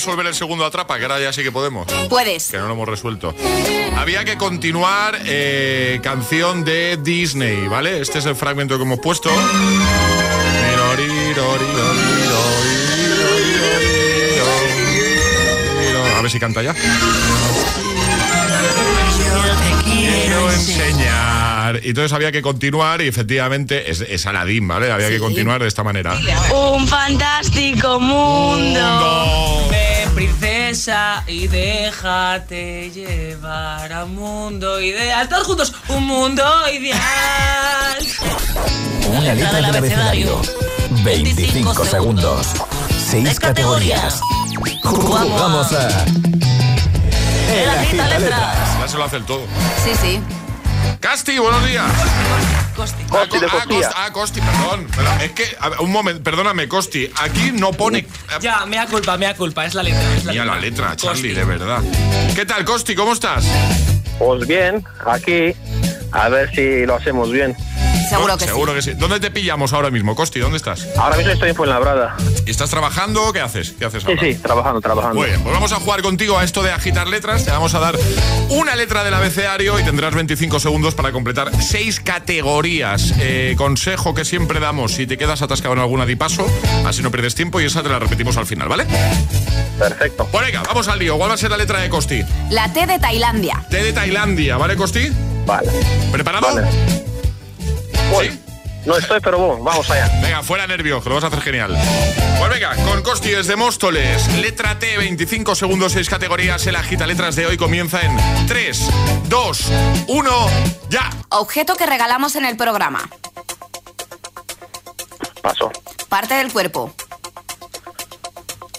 Resolver 0.00 0.24
el 0.24 0.34
segundo 0.34 0.64
atrapa, 0.64 0.96
que 0.96 1.02
ahora 1.04 1.20
ya 1.20 1.30
sí 1.30 1.42
que 1.42 1.52
podemos. 1.52 1.86
Puedes. 2.08 2.50
Que 2.50 2.56
no 2.56 2.66
lo 2.68 2.72
hemos 2.72 2.88
resuelto. 2.88 3.34
Había 3.98 4.24
que 4.24 4.38
continuar 4.38 5.20
eh, 5.26 6.00
canción 6.02 6.64
de 6.64 6.96
Disney, 6.96 7.68
¿vale? 7.68 8.00
Este 8.00 8.18
es 8.18 8.24
el 8.24 8.34
fragmento 8.34 8.78
que 8.78 8.84
hemos 8.84 8.98
puesto. 9.00 9.28
A 16.16 16.22
ver 16.22 16.30
si 16.30 16.40
canta 16.40 16.62
ya. 16.62 16.74
Quiero 19.84 20.50
enseñar. 20.50 21.80
Y 21.82 21.90
entonces 21.90 22.12
había 22.14 22.32
que 22.32 22.40
continuar 22.40 23.02
y 23.02 23.08
efectivamente 23.08 23.90
es, 23.90 24.00
es 24.00 24.26
Aladdin, 24.26 24.66
¿vale? 24.66 24.90
Había 24.90 25.08
que 25.08 25.18
continuar 25.18 25.60
de 25.60 25.68
esta 25.68 25.84
manera. 25.84 26.18
Un 26.54 26.88
fantástico 26.88 28.00
mundo. 28.00 29.68
Ven, 29.70 29.89
princesa, 30.20 31.24
y 31.26 31.46
déjate 31.46 32.90
llevar 32.90 33.90
a 33.90 34.04
un 34.04 34.16
mundo 34.16 34.78
ideal. 34.78 35.26
Todos 35.30 35.46
juntos, 35.46 35.72
un 35.88 36.06
mundo 36.06 36.44
ideal. 36.70 36.98
Una 39.08 39.34
letra 39.34 39.52
del 39.52 39.76
abecedario. 39.76 40.42
25 41.04 41.84
segundos. 41.86 42.48
6 43.08 43.40
categorías. 43.40 44.20
Jugamos 44.82 45.72
a. 45.72 46.04
El 47.50 47.70
agita 47.70 48.06
letras. 48.08 48.78
Ya 48.78 48.88
se 48.88 48.98
lo 48.98 49.04
hace 49.04 49.16
el 49.16 49.24
todo. 49.24 49.46
Sí, 49.82 49.92
sí. 50.02 50.20
Casti, 51.00 51.38
buenos 51.38 51.64
días. 51.64 51.90
Costi. 52.74 53.02
Ah, 53.10 53.26
Co- 53.28 53.36
ah, 53.36 53.64
Costi, 53.66 53.84
ah, 53.96 54.10
Costi, 54.12 54.40
perdón. 54.40 54.86
Es 55.22 55.32
que, 55.32 55.56
a 55.60 55.68
ver, 55.70 55.80
un 55.80 55.90
momento, 55.92 56.22
perdóname, 56.22 56.68
Costi. 56.68 57.10
Aquí 57.20 57.52
no 57.52 57.72
pone. 57.72 58.06
Ya, 58.40 58.64
mea 58.66 58.86
culpa, 58.86 59.16
mea 59.16 59.34
culpa, 59.34 59.64
es 59.66 59.74
la 59.74 59.82
letra. 59.82 60.14
Es 60.16 60.24
la 60.24 60.32
Mira 60.32 60.44
la 60.44 60.58
letra. 60.58 60.90
letra, 60.90 60.96
Charlie, 60.96 61.34
de 61.34 61.44
verdad. 61.44 61.80
¿Qué 62.34 62.46
tal, 62.46 62.64
Costi? 62.64 62.94
¿Cómo 62.94 63.12
estás? 63.12 63.44
Pues 64.18 64.46
bien, 64.46 64.84
aquí, 65.06 65.52
a 66.12 66.28
ver 66.28 66.50
si 66.54 66.84
lo 66.86 66.96
hacemos 66.96 67.30
bien. 67.32 67.56
Seguro 68.10 68.36
que 68.36 68.44
Seguro 68.44 68.74
que 68.74 68.82
sí. 68.82 68.92
¿Dónde 68.94 69.20
te 69.20 69.30
pillamos 69.30 69.72
ahora 69.72 69.90
mismo, 69.90 70.14
Costi? 70.16 70.40
¿Dónde 70.40 70.56
estás? 70.56 70.86
Ahora 70.96 71.16
mismo 71.16 71.32
estoy 71.32 71.50
en 71.50 71.54
Fuenlabrada. 71.56 72.16
¿Y 72.46 72.50
estás 72.50 72.68
trabajando? 72.70 73.32
¿Qué 73.32 73.40
haces? 73.40 73.74
¿Qué 73.78 73.84
haces 73.84 74.02
Sí, 74.02 74.08
ahora? 74.10 74.20
sí, 74.22 74.34
trabajando, 74.34 74.80
trabajando. 74.80 75.16
Muy 75.20 75.28
bien, 75.28 75.40
pues 75.42 75.54
vamos 75.54 75.72
a 75.72 75.76
jugar 75.76 76.02
contigo 76.02 76.36
a 76.38 76.44
esto 76.44 76.62
de 76.62 76.72
agitar 76.72 77.06
letras. 77.06 77.44
Te 77.44 77.50
vamos 77.50 77.74
a 77.74 77.78
dar 77.80 77.96
una 78.48 78.74
letra 78.76 79.04
del 79.04 79.14
abecedario 79.14 79.78
y 79.78 79.84
tendrás 79.84 80.14
25 80.14 80.58
segundos 80.60 80.94
para 80.94 81.12
completar 81.12 81.50
seis 81.62 82.00
categorías. 82.00 83.14
Eh, 83.20 83.54
consejo 83.56 84.14
que 84.14 84.24
siempre 84.24 84.60
damos, 84.60 84.92
si 84.92 85.06
te 85.06 85.16
quedas 85.16 85.42
atascado 85.42 85.74
en 85.74 85.80
alguna 85.80 86.04
di 86.06 86.16
paso, 86.16 86.46
así 86.84 87.02
no 87.02 87.10
pierdes 87.10 87.34
tiempo 87.34 87.60
y 87.60 87.64
esa 87.66 87.82
te 87.82 87.88
la 87.88 87.98
repetimos 88.00 88.36
al 88.36 88.46
final, 88.46 88.68
¿vale? 88.68 88.86
Perfecto. 89.78 90.28
Pues 90.30 90.46
venga, 90.46 90.62
vamos 90.66 90.88
al 90.88 90.98
lío. 90.98 91.16
¿Cuál 91.16 91.30
va 91.30 91.34
a 91.34 91.38
ser 91.38 91.50
la 91.50 91.56
letra 91.56 91.80
de 91.80 91.88
Costi? 91.88 92.22
La 92.50 92.72
T 92.72 92.86
de 92.86 92.98
Tailandia. 92.98 93.64
T 93.70 93.82
de 93.82 93.92
Tailandia, 93.92 94.56
¿vale, 94.56 94.76
Costi? 94.76 95.08
Vale. 95.46 95.70
¿Preparado? 96.12 96.48
Voy. 98.10 98.40
No 98.86 98.96
estoy, 98.96 99.20
pero 99.20 99.38
bueno, 99.38 99.62
vamos 99.62 99.90
allá. 99.90 100.10
Venga, 100.22 100.42
fuera 100.42 100.66
nervios, 100.66 101.02
que 101.02 101.08
lo 101.10 101.16
vas 101.16 101.24
a 101.24 101.26
hacer 101.26 101.42
genial. 101.42 101.76
Pues 102.38 102.50
venga, 102.50 102.74
con 102.76 103.02
Costi 103.02 103.28
desde 103.30 103.54
Móstoles, 103.54 104.26
letra 104.36 104.78
T, 104.78 104.96
25 104.96 105.54
segundos, 105.54 105.92
6 105.92 106.08
categorías. 106.08 106.66
El 106.66 106.76
agita 106.76 107.06
letras 107.06 107.36
de 107.36 107.46
hoy 107.46 107.58
comienza 107.58 108.00
en 108.00 108.16
3, 108.46 108.90
2, 109.28 109.72
1, 110.08 110.46
ya. 110.88 111.10
Objeto 111.28 111.76
que 111.76 111.84
regalamos 111.84 112.36
en 112.36 112.46
el 112.46 112.56
programa. 112.56 113.08
Paso, 115.42 115.70
Parte 116.08 116.34
del 116.34 116.50
cuerpo. 116.52 116.92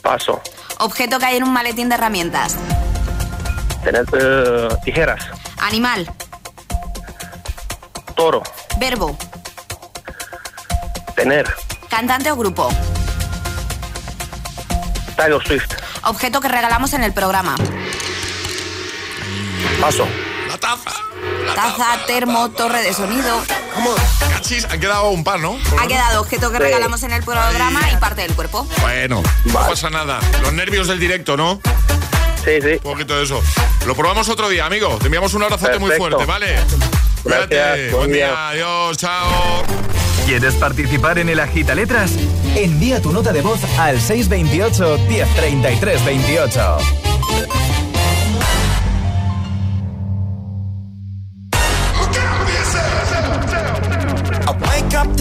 paso. 0.02 0.41
Objeto 0.80 1.20
que 1.20 1.26
hay 1.28 1.38
en 1.38 1.44
un 1.44 1.54
maletín 1.54 1.89
de 1.89 1.96
herramientas. 1.96 2.56
Tener 3.84 4.04
eh, 4.13 4.67
tijeras, 4.84 5.24
Animal. 5.60 6.12
toro, 8.15 8.41
Verbo. 8.78 9.18
tener, 11.16 11.46
Cantante 11.90 12.32
o 12.32 12.36
grupo. 12.36 12.70
Taylor 15.16 15.44
Swift, 15.46 15.70
objeto 16.04 16.42
que 16.42 16.48
regalamos 16.48 16.94
en 16.94 17.04
el 17.04 17.14
programa. 17.14 17.56
Paso. 19.80 20.08
La 20.50 20.58
taza. 20.58 20.92
Taza, 21.56 22.06
termo, 22.08 22.50
torre 22.52 22.82
de 22.82 22.94
sonido. 22.94 23.40
Cachis, 24.34 24.66
han 24.66 24.80
quedado 24.80 25.10
un 25.12 25.24
par, 25.24 25.40
¿no? 25.40 25.58
Ha 25.80 25.88
quedado 25.88 26.22
objeto 26.22 26.50
que 26.52 26.58
Sí. 26.58 26.64
regalamos 26.64 27.04
en 27.04 27.12
el 27.12 27.24
programa 27.24 27.82
y 27.92 27.98
parte 27.98 28.22
del 28.22 28.34
cuerpo. 28.34 28.68
Bueno, 28.82 29.22
no 29.46 29.54
pasa 29.54 29.90
nada. 29.90 30.20
Los 30.42 30.54
nervios 30.54 30.88
del 30.88 31.00
directo, 31.00 31.38
¿no? 31.38 31.62
Sí, 32.44 32.60
sí. 32.62 32.72
Un 32.84 32.94
poquito 32.94 33.16
de 33.16 33.24
eso. 33.24 33.42
Lo 33.86 33.96
probamos 33.96 34.28
otro 34.30 34.50
día, 34.50 34.66
amigo. 34.66 34.98
Te 34.98 35.06
enviamos 35.06 35.34
un 35.36 35.44
abrazote 35.44 35.78
muy 35.78 35.92
fuerte, 35.92 36.26
¿vale? 36.26 36.58
Gracias, 37.24 37.48
Cuídate. 37.50 37.82
buen 37.90 37.96
Buen 37.98 38.12
día. 38.14 38.28
día. 38.28 38.50
Adiós, 38.50 38.98
chao. 38.98 39.64
¿Quieres 40.26 40.56
participar 40.56 41.20
en 41.20 41.30
el 41.30 41.40
Agita 41.40 41.76
Letras? 41.76 42.14
Envía 42.56 43.02
tu 43.02 43.12
nota 43.12 43.32
de 43.34 43.42
voz 43.42 43.60
al 43.78 44.00
628 44.00 44.98
1033 45.08 46.06
28. 46.06 46.78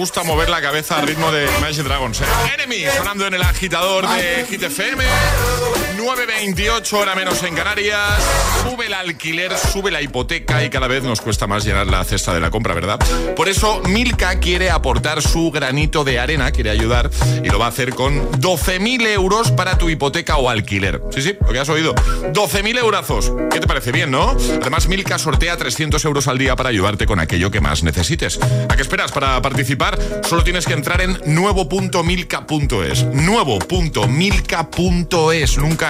gusta 0.00 0.24
mover 0.24 0.48
la 0.48 0.62
cabeza 0.62 0.98
al 0.98 1.06
ritmo 1.06 1.30
de 1.30 1.44
Imagine 1.58 1.84
Dragons. 1.84 2.22
¿eh? 2.22 2.24
Enemy 2.54 2.86
sonando 2.96 3.26
en 3.26 3.34
el 3.34 3.42
agitador 3.42 4.08
de 4.08 4.46
Hit 4.48 4.62
FM. 4.62 5.04
9.28 6.00 6.92
hora 6.94 7.14
menos 7.14 7.42
en 7.42 7.54
Canarias. 7.54 8.00
Sube 8.62 8.86
el 8.86 8.94
alquiler, 8.94 9.52
sube 9.58 9.90
la 9.90 10.00
hipoteca 10.00 10.64
y 10.64 10.70
cada 10.70 10.88
vez 10.88 11.02
nos 11.02 11.20
cuesta 11.20 11.46
más 11.46 11.62
llenar 11.62 11.88
la 11.88 12.02
cesta 12.04 12.32
de 12.32 12.40
la 12.40 12.50
compra, 12.50 12.72
¿verdad? 12.72 12.98
Por 13.36 13.50
eso 13.50 13.82
Milka 13.86 14.40
quiere 14.40 14.70
aportar 14.70 15.20
su 15.20 15.50
granito 15.50 16.02
de 16.02 16.18
arena, 16.18 16.52
quiere 16.52 16.70
ayudar 16.70 17.10
y 17.44 17.50
lo 17.50 17.58
va 17.58 17.66
a 17.66 17.68
hacer 17.68 17.94
con 17.94 18.32
12.000 18.32 19.08
euros 19.08 19.50
para 19.50 19.76
tu 19.76 19.90
hipoteca 19.90 20.38
o 20.38 20.48
alquiler. 20.48 21.02
Sí, 21.10 21.20
sí, 21.20 21.36
lo 21.38 21.52
que 21.52 21.58
has 21.58 21.68
oído. 21.68 21.94
12.000 21.94 22.78
eurazos. 22.78 23.30
¿Qué 23.50 23.60
te 23.60 23.66
parece 23.66 23.92
bien, 23.92 24.10
no? 24.10 24.34
Además, 24.60 24.88
Milka 24.88 25.18
sortea 25.18 25.58
300 25.58 26.02
euros 26.06 26.28
al 26.28 26.38
día 26.38 26.56
para 26.56 26.70
ayudarte 26.70 27.04
con 27.04 27.20
aquello 27.20 27.50
que 27.50 27.60
más 27.60 27.82
necesites. 27.82 28.40
¿A 28.70 28.74
qué 28.74 28.80
esperas 28.82 29.12
para 29.12 29.42
participar? 29.42 29.98
Solo 30.26 30.44
tienes 30.44 30.64
que 30.64 30.72
entrar 30.72 31.02
en 31.02 31.20
nuevo.milka.es. 31.26 33.04
Nuevo.milka.es. 33.04 35.58
Nunca 35.58 35.89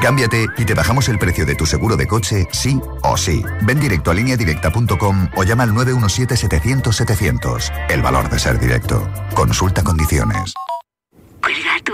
Cámbiate 0.00 0.46
y 0.56 0.64
te 0.64 0.72
bajamos 0.74 1.08
el 1.08 1.18
precio 1.18 1.44
de 1.46 1.54
tu 1.54 1.66
seguro 1.66 1.96
de 1.96 2.06
coche, 2.06 2.46
sí 2.52 2.80
o 3.02 3.16
sí. 3.16 3.42
Ven 3.62 3.80
directo 3.80 4.10
a 4.10 4.14
lineadirecta.com 4.14 5.28
o 5.36 5.42
llama 5.44 5.62
al 5.64 5.72
917-700-700. 5.72 7.72
El 7.88 8.02
valor 8.02 8.28
de 8.30 8.38
ser 8.38 8.58
directo. 8.58 9.08
Consulta 9.34 9.82
condiciones. 9.82 10.52
Cuelga 11.42 11.72
tú. 11.84 11.92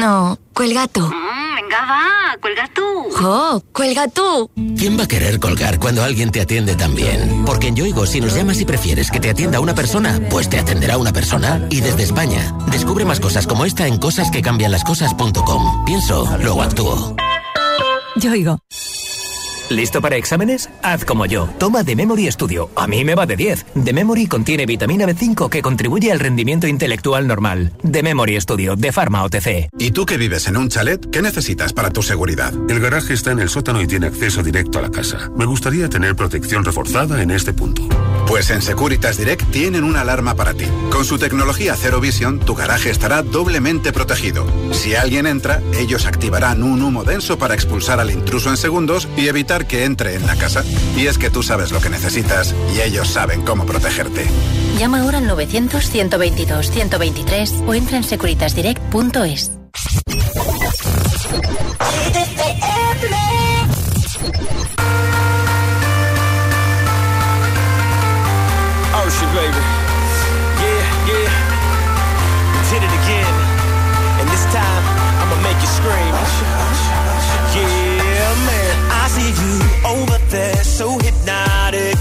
No, 0.00 0.38
cuelga 0.52 0.86
tú. 0.88 1.02
Mm, 1.02 1.54
venga, 1.56 1.78
va, 1.86 2.36
cuelga 2.40 2.68
tú. 2.74 2.82
¡Oh, 3.24 3.62
cuelga 3.72 4.08
tú! 4.08 4.50
¿Quién 4.76 4.98
va 4.98 5.04
a 5.04 5.08
querer 5.08 5.38
colgar 5.38 5.78
cuando 5.78 6.02
alguien 6.02 6.32
te 6.32 6.40
atiende 6.40 6.74
tan 6.74 6.96
bien? 6.96 7.44
Porque 7.46 7.68
en 7.68 7.76
Yoigo, 7.76 8.06
si 8.06 8.20
nos 8.20 8.34
llamas 8.34 8.60
y 8.60 8.64
prefieres 8.64 9.10
que 9.12 9.20
te 9.20 9.30
atienda 9.30 9.60
una 9.60 9.74
persona, 9.74 10.18
pues 10.30 10.48
te 10.48 10.58
atenderá 10.58 10.98
una 10.98 11.12
persona. 11.12 11.64
Y 11.70 11.80
desde 11.80 12.02
España, 12.02 12.52
descubre 12.70 13.04
más 13.04 13.20
cosas 13.20 13.46
como 13.46 13.64
esta 13.64 13.86
en 13.86 13.98
cosasquecambianlascosas.com. 13.98 15.84
Pienso, 15.84 16.36
luego 16.42 16.62
actúo. 16.62 17.14
Yoigo. 18.18 18.58
¿Listo 19.70 20.00
para 20.00 20.16
exámenes? 20.16 20.70
Haz 20.82 21.04
como 21.04 21.26
yo. 21.26 21.46
Toma 21.58 21.84
The 21.84 21.94
Memory 21.94 22.32
Studio. 22.32 22.70
A 22.74 22.86
mí 22.86 23.04
me 23.04 23.14
va 23.14 23.26
de 23.26 23.36
10. 23.36 23.66
The 23.84 23.92
Memory 23.92 24.26
contiene 24.26 24.64
vitamina 24.64 25.04
B5 25.04 25.50
que 25.50 25.60
contribuye 25.60 26.10
al 26.10 26.20
rendimiento 26.20 26.66
intelectual 26.66 27.26
normal. 27.26 27.72
The 27.90 28.02
Memory 28.02 28.40
Studio, 28.40 28.76
de 28.76 28.92
Pharma 28.92 29.24
OTC. 29.24 29.68
¿Y 29.78 29.90
tú 29.90 30.06
que 30.06 30.16
vives 30.16 30.48
en 30.48 30.56
un 30.56 30.70
chalet? 30.70 31.10
¿Qué 31.10 31.20
necesitas 31.20 31.74
para 31.74 31.90
tu 31.90 32.02
seguridad? 32.02 32.54
El 32.70 32.80
garaje 32.80 33.12
está 33.12 33.32
en 33.32 33.40
el 33.40 33.50
sótano 33.50 33.82
y 33.82 33.86
tiene 33.86 34.06
acceso 34.06 34.42
directo 34.42 34.78
a 34.78 34.82
la 34.82 34.90
casa. 34.90 35.30
Me 35.36 35.44
gustaría 35.44 35.90
tener 35.90 36.16
protección 36.16 36.64
reforzada 36.64 37.22
en 37.22 37.30
este 37.30 37.52
punto. 37.52 37.82
Pues 38.26 38.48
en 38.50 38.62
Securitas 38.62 39.18
Direct 39.18 39.50
tienen 39.50 39.84
una 39.84 40.00
alarma 40.00 40.34
para 40.34 40.54
ti. 40.54 40.66
Con 40.90 41.04
su 41.04 41.18
tecnología 41.18 41.76
Zero 41.76 42.00
Vision, 42.00 42.40
tu 42.40 42.54
garaje 42.54 42.90
estará 42.90 43.22
doblemente 43.22 43.92
protegido. 43.92 44.46
Si 44.72 44.94
alguien 44.94 45.26
entra, 45.26 45.60
ellos 45.78 46.06
activarán 46.06 46.62
un 46.62 46.82
humo 46.82 47.04
denso 47.04 47.38
para 47.38 47.54
expulsar 47.54 48.00
al 48.00 48.10
intruso 48.10 48.48
en 48.48 48.56
segundos 48.56 49.08
y 49.16 49.28
evitar 49.28 49.57
que 49.66 49.84
entre 49.84 50.14
en 50.14 50.26
la 50.26 50.36
casa. 50.36 50.64
Y 50.96 51.06
es 51.06 51.18
que 51.18 51.28
tú 51.30 51.42
sabes 51.42 51.72
lo 51.72 51.80
que 51.80 51.90
necesitas 51.90 52.54
y 52.74 52.80
ellos 52.80 53.08
saben 53.08 53.42
cómo 53.42 53.66
protegerte. 53.66 54.24
Llama 54.78 55.00
ahora 55.00 55.18
al 55.18 55.28
900-122-123 55.28 57.66
o 57.66 57.74
entra 57.74 57.98
en 57.98 58.04
securitasdirect.es. 58.04 59.50
Ocean, 68.94 69.34
baby. 69.34 69.77
So 80.78 80.96
hypnotic. 80.98 81.98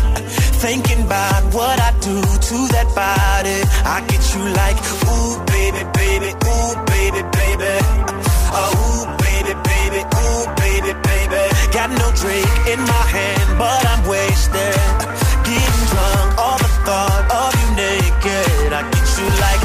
Thinking 0.62 1.02
about 1.02 1.42
what 1.52 1.82
I 1.82 1.98
do 1.98 2.22
to 2.22 2.58
that 2.78 2.88
body. 2.94 3.58
I 3.82 4.06
get 4.06 4.22
you 4.38 4.44
like, 4.54 4.78
ooh, 5.10 5.34
baby, 5.50 5.82
baby, 5.98 6.30
ooh, 6.46 6.74
baby, 6.86 7.22
baby. 7.42 7.74
Oh, 8.54 8.70
ooh, 8.78 9.06
baby, 9.26 9.54
baby, 9.66 10.02
ooh, 10.06 10.46
baby, 10.62 10.94
baby. 10.94 11.44
Got 11.74 11.90
no 11.90 12.08
drink 12.22 12.54
in 12.70 12.80
my 12.86 13.06
hand, 13.18 13.50
but 13.58 13.82
I'm 13.82 14.06
wasted. 14.06 14.78
Getting 15.42 15.86
drunk, 15.90 16.38
all 16.38 16.62
the 16.62 16.72
thought 16.86 17.26
of 17.34 17.50
you 17.58 17.70
naked. 17.82 18.78
I 18.78 18.86
get 18.94 19.08
you 19.18 19.28
like, 19.42 19.57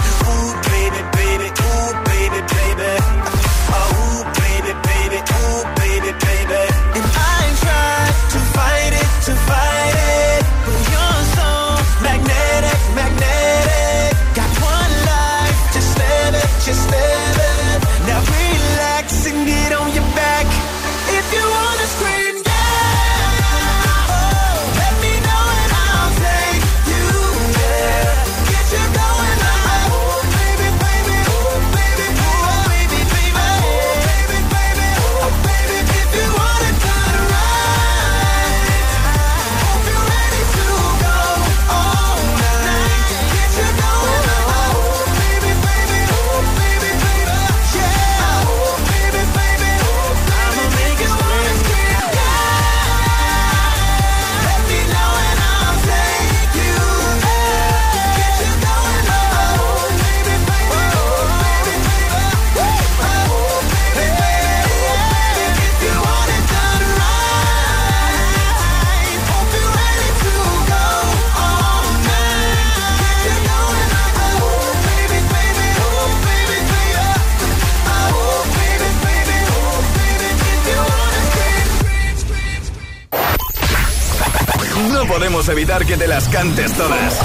evitar 85.52 85.84
que 85.84 85.96
te 85.96 86.06
las 86.08 86.28
cantes 86.28 86.72
todas. 86.72 87.18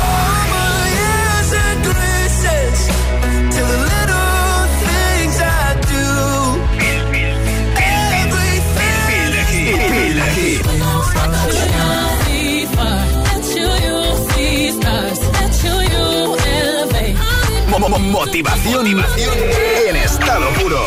Mo- 17.69 17.89
mo- 17.89 17.99
Motivación 17.99 18.87
en 18.87 19.95
estado 19.95 20.49
puro. 20.61 20.79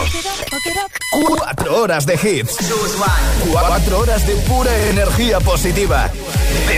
Cuatro 1.36 1.82
horas 1.82 2.06
de 2.06 2.14
hits. 2.14 2.56
Cuatro 3.50 3.98
horas 4.00 4.26
de 4.26 4.34
pura 4.36 4.76
energía 4.88 5.38
positiva. 5.40 6.10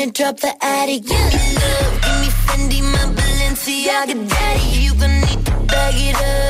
You 0.00 0.08
it, 0.08 0.14
drop 0.14 0.36
the 0.38 0.52
attic. 0.64 1.04
Me 1.04 1.16
love, 1.60 1.94
give 2.02 2.20
me 2.20 2.28
Fendi, 2.46 2.80
my 2.82 3.04
Balenciaga 3.16 4.28
daddy. 4.28 4.80
You 4.84 4.94
gonna 4.94 5.20
need 5.26 5.44
to 5.46 5.52
bag 5.66 5.94
it 5.96 6.16
up, 6.16 6.47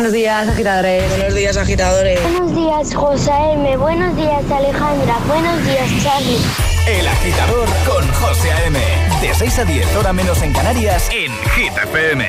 buenos 0.00 0.14
días, 0.14 0.48
agitadores. 0.48 1.10
Buenos 1.10 1.34
días, 1.34 1.56
agitadores. 1.58 2.22
Buenos 2.22 2.54
días, 2.54 2.94
José 2.94 3.32
M. 3.52 3.76
Buenos 3.76 4.16
días, 4.16 4.50
Alejandra. 4.50 5.18
Buenos 5.28 5.62
días, 5.62 5.88
Charlie. 6.02 6.40
El 6.86 7.06
agitador 7.06 7.68
con 7.86 8.08
José 8.14 8.50
A.M. 8.50 8.78
De 9.20 9.34
6 9.34 9.58
a 9.58 9.64
10, 9.66 9.96
hora 9.96 10.14
menos 10.14 10.40
en 10.40 10.54
Canarias, 10.54 11.10
en 11.12 11.30
Hit 11.50 11.76
FM. 11.76 12.24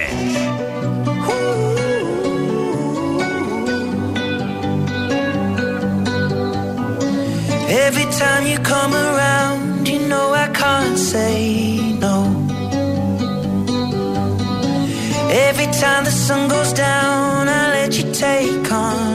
Every 7.69 8.05
time 8.11 8.45
you 8.51 8.59
come 8.63 8.93
around, 8.93 9.87
you 9.87 9.99
know 10.09 10.33
I 10.33 10.49
can't 10.49 10.97
say 10.97 11.95
no. 12.01 12.10
Every 15.33 15.67
time 15.67 16.03
the 16.03 16.11
sun 16.11 16.49
goes 16.49 16.73
down, 16.73 17.47
I 17.47 17.71
let 17.71 17.97
you 17.97 18.11
take 18.11 18.65
control. 18.65 19.10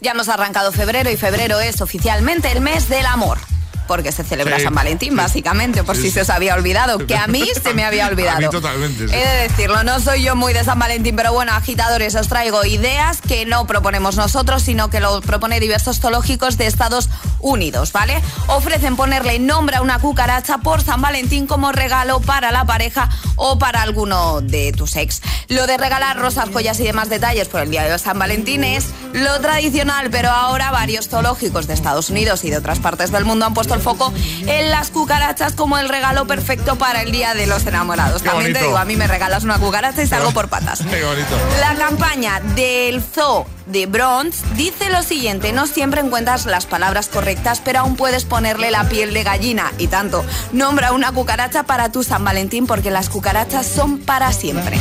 Ya 0.00 0.12
hemos 0.12 0.28
arrancado 0.28 0.72
febrero 0.72 1.10
y 1.10 1.16
febrero 1.16 1.60
es 1.60 1.80
oficialmente 1.80 2.50
el 2.52 2.60
mes 2.60 2.88
del 2.88 3.06
amor. 3.06 3.38
Porque 3.86 4.10
se 4.10 4.24
celebra 4.24 4.56
Sí, 4.56 4.64
San 4.64 4.74
Valentín, 4.74 5.14
básicamente, 5.14 5.84
por 5.84 5.94
Sí, 5.94 6.02
si 6.02 6.08
sí. 6.08 6.14
se 6.14 6.20
os 6.22 6.30
había 6.30 6.56
olvidado, 6.56 6.98
que 7.06 7.16
a 7.16 7.28
mí 7.28 7.48
se 7.62 7.72
me 7.72 7.84
había 7.84 8.08
olvidado. 8.08 8.38
A 8.38 8.40
mí 8.40 8.48
totalmente. 8.50 9.04
He 9.04 9.28
de 9.28 9.48
decirlo, 9.48 9.84
no 9.84 10.00
soy 10.00 10.24
yo 10.24 10.34
muy 10.34 10.52
de 10.52 10.64
San 10.64 10.76
Valentín, 10.80 11.14
pero 11.14 11.32
bueno, 11.32 11.52
agitadores, 11.52 12.16
os 12.16 12.26
traigo 12.26 12.64
ideas 12.64 13.20
que 13.20 13.46
no 13.46 13.64
proponemos 13.68 14.16
nosotros, 14.16 14.64
sino 14.64 14.90
que 14.90 14.98
lo 14.98 15.20
propone 15.20 15.60
diversos 15.60 16.00
zoológicos 16.00 16.58
de 16.58 16.66
Estados 16.66 17.08
Unidos, 17.46 17.92
¿vale? 17.92 18.20
Ofrecen 18.48 18.96
ponerle 18.96 19.38
nombre 19.38 19.76
a 19.76 19.80
una 19.80 20.00
cucaracha 20.00 20.58
por 20.58 20.82
San 20.82 21.00
Valentín 21.00 21.46
como 21.46 21.70
regalo 21.70 22.20
para 22.20 22.50
la 22.50 22.64
pareja 22.64 23.08
o 23.36 23.58
para 23.58 23.82
alguno 23.82 24.40
de 24.40 24.72
tus 24.72 24.96
ex. 24.96 25.22
Lo 25.48 25.68
de 25.68 25.76
regalar 25.76 26.18
rosas, 26.18 26.48
joyas 26.52 26.80
y 26.80 26.84
demás 26.84 27.08
detalles 27.08 27.48
por 27.48 27.60
el 27.60 27.70
día 27.70 27.84
de 27.84 27.96
San 28.00 28.18
Valentín 28.18 28.64
es 28.64 28.86
lo 29.12 29.40
tradicional, 29.40 30.10
pero 30.10 30.30
ahora 30.30 30.72
varios 30.72 31.08
zoológicos 31.08 31.68
de 31.68 31.74
Estados 31.74 32.10
Unidos 32.10 32.44
y 32.44 32.50
de 32.50 32.58
otras 32.58 32.80
partes 32.80 33.12
del 33.12 33.24
mundo 33.24 33.46
han 33.46 33.54
puesto 33.54 33.74
el 33.74 33.80
foco 33.80 34.12
en 34.46 34.70
las 34.70 34.90
cucarachas 34.90 35.52
como 35.52 35.78
el 35.78 35.88
regalo 35.88 36.26
perfecto 36.26 36.76
para 36.76 37.02
el 37.02 37.12
día 37.12 37.34
de 37.34 37.46
los 37.46 37.64
enamorados. 37.64 38.22
Qué 38.22 38.28
También 38.28 38.54
te 38.54 38.62
digo, 38.62 38.76
a 38.76 38.84
mí 38.84 38.96
me 38.96 39.06
regalas 39.06 39.44
una 39.44 39.58
cucaracha 39.58 40.02
y 40.02 40.08
salgo 40.08 40.32
por 40.32 40.48
patas. 40.48 40.80
Qué 40.90 41.04
bonito. 41.04 41.36
La 41.60 41.76
campaña 41.76 42.40
del 42.40 43.00
Zoo 43.02 43.46
de 43.66 43.86
Bronx 43.86 44.42
dice 44.56 44.90
lo 44.90 45.02
siguiente, 45.02 45.52
no 45.52 45.66
siempre 45.66 46.00
encuentras 46.00 46.46
las 46.46 46.66
palabras 46.66 47.08
correctas, 47.08 47.60
pero 47.64 47.80
aún 47.80 47.96
puedes 47.96 48.24
ponerle 48.24 48.70
la 48.70 48.88
piel 48.88 49.12
de 49.12 49.22
gallina 49.24 49.72
y 49.78 49.88
tanto. 49.88 50.24
Nombra 50.52 50.92
una 50.92 51.12
cucaracha 51.12 51.64
para 51.64 51.90
tu 51.90 52.02
San 52.02 52.24
Valentín 52.24 52.66
porque 52.66 52.90
las 52.90 53.08
cucarachas 53.08 53.66
son 53.66 53.98
para 53.98 54.32
siempre. 54.32 54.76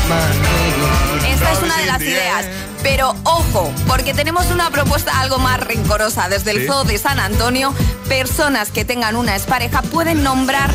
Esta 1.27 1.51
es 1.51 1.63
una 1.63 1.77
de 1.77 1.85
las 1.85 2.01
ideas. 2.01 2.45
Pero 2.83 3.15
ojo, 3.23 3.71
porque 3.87 4.13
tenemos 4.13 4.51
una 4.51 4.69
propuesta 4.69 5.19
algo 5.19 5.39
más 5.39 5.59
rencorosa. 5.59 6.29
Desde 6.29 6.51
el 6.51 6.61
Sí. 6.61 6.67
Zoo 6.67 6.83
de 6.83 6.97
San 6.99 7.19
Antonio, 7.19 7.73
personas 8.07 8.69
que 8.69 8.85
tengan 8.85 9.15
una 9.15 9.35
expareja 9.35 9.81
pueden 9.81 10.21
nombrar 10.23 10.73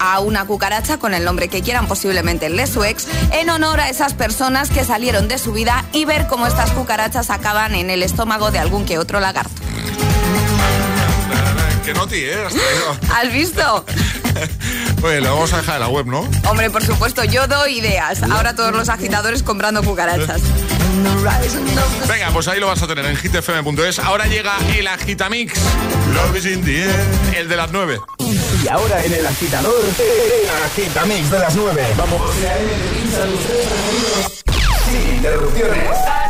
a 0.00 0.20
una 0.20 0.46
cucaracha 0.46 0.98
con 0.98 1.14
el 1.14 1.24
nombre 1.24 1.48
que 1.48 1.62
quieran, 1.62 1.88
posiblemente 1.88 2.46
el 2.46 2.56
de 2.56 2.66
su 2.66 2.84
ex, 2.84 3.06
en 3.32 3.50
honor 3.50 3.80
a 3.80 3.88
esas 3.88 4.14
personas 4.14 4.70
que 4.70 4.84
salieron 4.84 5.28
de 5.28 5.38
su 5.38 5.52
vida 5.52 5.84
y 5.92 6.04
ver 6.04 6.26
cómo 6.26 6.46
estas 6.46 6.70
cucarachas 6.70 7.30
acaban 7.30 7.74
en 7.74 7.90
el 7.90 8.02
estómago 8.02 8.50
de 8.50 8.58
algún 8.58 8.84
que 8.84 8.98
otro 8.98 9.20
lagarto 9.20 9.60
qué 11.88 11.94
noti, 11.94 12.16
¿eh? 12.16 12.44
¿Has 13.14 13.32
visto? 13.32 13.84
Lo 15.02 15.34
vamos 15.34 15.52
a 15.54 15.58
dejar 15.58 15.76
en 15.76 15.80
la 15.80 15.88
web, 15.88 16.06
¿no? 16.06 16.28
Hombre, 16.46 16.68
por 16.70 16.84
supuesto, 16.84 17.24
yo 17.24 17.46
doy 17.46 17.78
ideas. 17.78 18.22
Ahora 18.22 18.54
todos 18.54 18.72
los 18.72 18.88
agitadores 18.88 19.42
comprando 19.42 19.82
cucarachas. 19.82 20.42
Venga, 22.06 22.30
pues 22.32 22.48
ahí 22.48 22.60
lo 22.60 22.66
vas 22.66 22.82
a 22.82 22.86
tener 22.86 23.06
en 23.06 23.16
hitfm.es. 23.16 24.00
Ahora 24.00 24.26
llega 24.26 24.56
el 24.76 24.86
agitamix. 24.86 25.54
Love 26.12 26.36
is 26.36 26.46
in. 26.46 26.68
El 27.34 27.48
de 27.48 27.56
las 27.56 27.70
9. 27.70 28.00
Y 28.18 28.68
ahora 28.68 29.02
en 29.04 29.14
el 29.14 29.26
agitador, 29.26 29.80
el 29.82 30.64
agitamix 30.64 31.30
de 31.30 31.38
las 31.38 31.56
9. 31.56 31.86
Vamos. 31.96 32.20
Sin 34.90 35.16
interrupciones. 35.16 36.27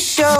show. 0.00 0.39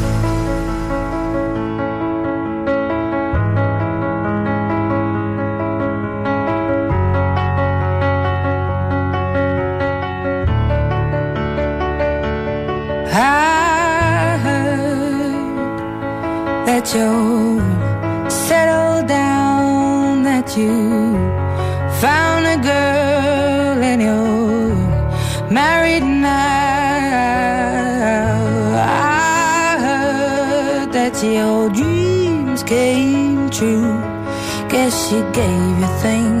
she 35.11 35.21
gave 35.33 35.79
you 35.81 35.87
things. 35.99 36.40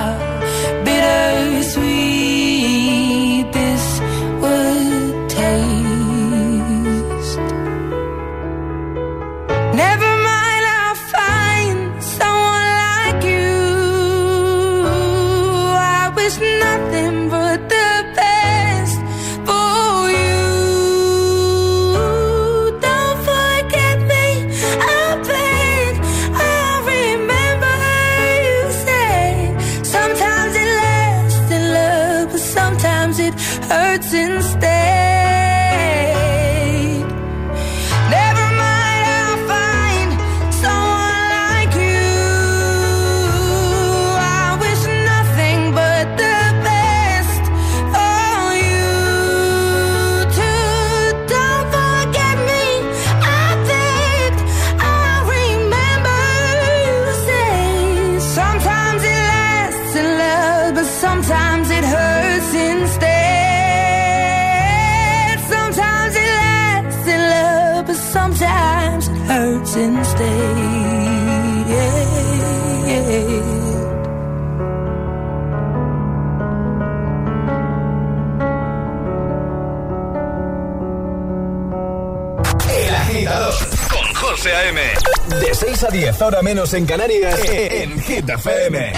6 85.81 85.83
a 85.83 85.91
10, 85.91 86.21
hora 86.21 86.41
menos 86.43 86.75
en 86.75 86.85
Canarias, 86.85 87.39
en 87.43 87.99
Hit 88.01 88.29
FM. 88.29 88.93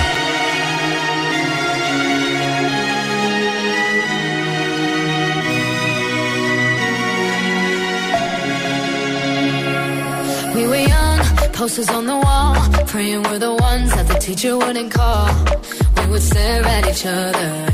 We 10.53 10.67
were 10.67 10.75
young, 10.75 11.19
posters 11.53 11.89
on 11.89 12.05
the 12.05 12.17
wall, 12.17 12.55
praying 12.87 13.23
we're 13.23 13.39
the 13.39 13.53
ones 13.53 13.95
that 13.95 14.09
the 14.09 14.19
teacher 14.19 14.57
wouldn't 14.57 14.91
call. 14.91 15.29
We 16.01 16.07
would 16.11 16.21
stare 16.21 16.65
at 16.65 16.85
each 16.85 17.05
other, 17.05 17.73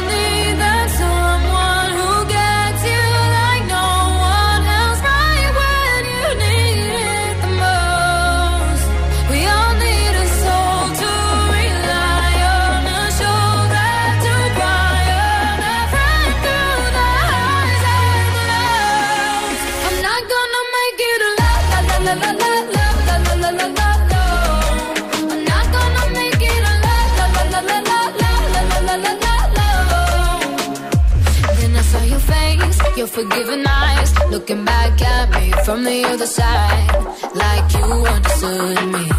face, 33.21 33.39
your 33.39 33.45
forgiving 33.45 33.65
eyes, 33.67 34.13
looking 34.29 34.65
back 34.65 35.01
at 35.01 35.29
me 35.31 35.51
from 35.63 35.83
the 35.83 36.03
other 36.05 36.25
side, 36.25 37.05
like 37.35 37.73
you 37.73 37.83
understood 37.83 38.87
me. 38.87 39.09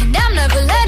And 0.00 0.16
I'm 0.16 0.34
never 0.34 0.60
letting 0.60 0.81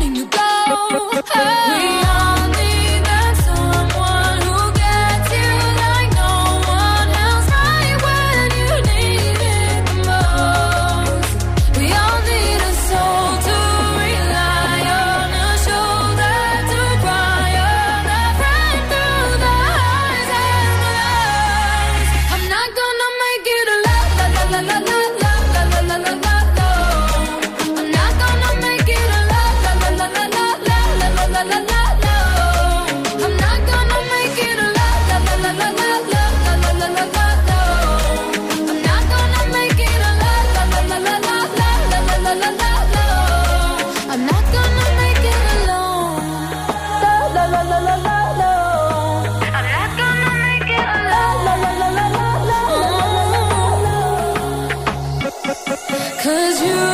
Cause 56.34 56.60
you 56.62 56.93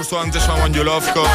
Justo 0.00 0.18
antes 0.18 0.42
Someone 0.42 0.74
You 0.74 0.82
Love 0.82 1.12
con 1.12 1.26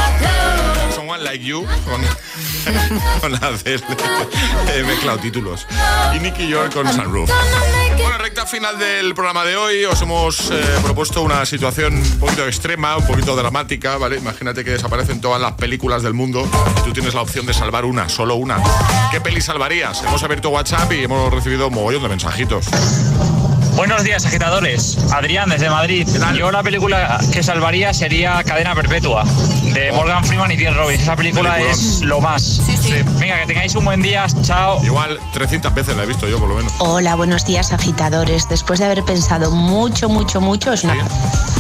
Someone 0.96 1.24
Like 1.24 1.46
You. 1.46 1.68
Con, 1.86 3.32
la 3.32 3.52
mezclado 4.88 5.20
títulos. 5.20 5.68
Y 6.16 6.20
Nicky 6.20 6.48
York 6.48 6.74
con 6.74 6.92
Sunroof. 6.92 7.30
Bueno, 7.96 8.18
recta 8.18 8.48
final 8.48 8.80
del 8.80 9.14
programa 9.14 9.46
de 9.46 9.56
hoy. 9.56 9.86
Os 9.86 10.02
hemos 10.02 10.50
eh, 10.50 10.64
propuesto 10.82 11.22
una 11.22 11.46
situación 11.46 11.94
un 11.94 12.20
poquito 12.20 12.48
extrema, 12.48 12.98
un 12.98 13.06
poquito 13.06 13.36
dramática, 13.36 13.98
¿vale? 13.98 14.18
Imagínate 14.18 14.64
que 14.64 14.72
desaparecen 14.72 15.22
todas 15.22 15.40
las 15.40 15.52
películas 15.52 16.02
del 16.02 16.16
mundo 16.16 16.50
y 16.80 16.86
tú 16.86 16.92
tienes 16.92 17.14
la 17.14 17.22
opción 17.22 17.46
de 17.46 17.54
salvar 17.54 17.86
una, 17.86 18.10
solo 18.10 18.34
una. 18.34 18.58
¿Qué 19.12 19.22
peli 19.22 19.42
salvarías? 19.42 20.02
Hemos 20.02 20.24
abierto 20.24 20.50
WhatsApp 20.50 20.92
y 20.92 21.04
hemos 21.04 21.32
recibido 21.32 21.68
un 21.68 21.76
mogollón 21.76 22.02
de 22.02 22.10
mensajitos. 22.10 22.66
Buenos 23.76 24.04
días, 24.06 24.26
agitadores. 24.26 24.98
Adrián, 25.14 25.50
desde 25.50 25.70
Madrid. 25.70 26.08
Yo 26.38 26.50
la 26.50 26.64
película 26.64 27.20
que 27.34 27.44
salvaría 27.44 27.94
sería 27.94 28.42
Cadena 28.44 28.74
Perpetua, 28.74 29.26
de 29.74 29.92
Morgan 29.92 30.24
Freeman 30.24 30.50
y 30.52 30.58
Tim 30.58 30.74
Robbins. 30.74 31.02
Esa 31.02 31.16
película 31.16 31.56
Peliculón. 31.56 31.78
es 31.78 32.02
lo 32.02 32.22
más. 32.22 32.62
Venga, 33.20 33.42
que 33.42 33.48
tengáis 33.48 33.76
un 33.76 33.84
buen 33.84 34.02
día. 34.02 34.26
Chao. 34.44 34.82
Igual 34.84 35.20
300 35.34 35.74
veces 35.74 35.98
la 35.98 36.04
he 36.04 36.06
visto 36.06 36.26
yo, 36.28 36.40
por 36.40 36.48
lo 36.48 36.56
menos. 36.56 36.72
Hola, 36.80 37.16
buenos 37.16 37.46
días 37.46 37.74
agitadores. 37.74 38.48
Después 38.48 38.80
de 38.80 38.86
haber 38.86 39.04
pensado 39.04 39.52
mucho, 39.52 40.08
mucho, 40.08 40.40
mucho, 40.40 40.72
es 40.72 40.84
una 40.86 40.96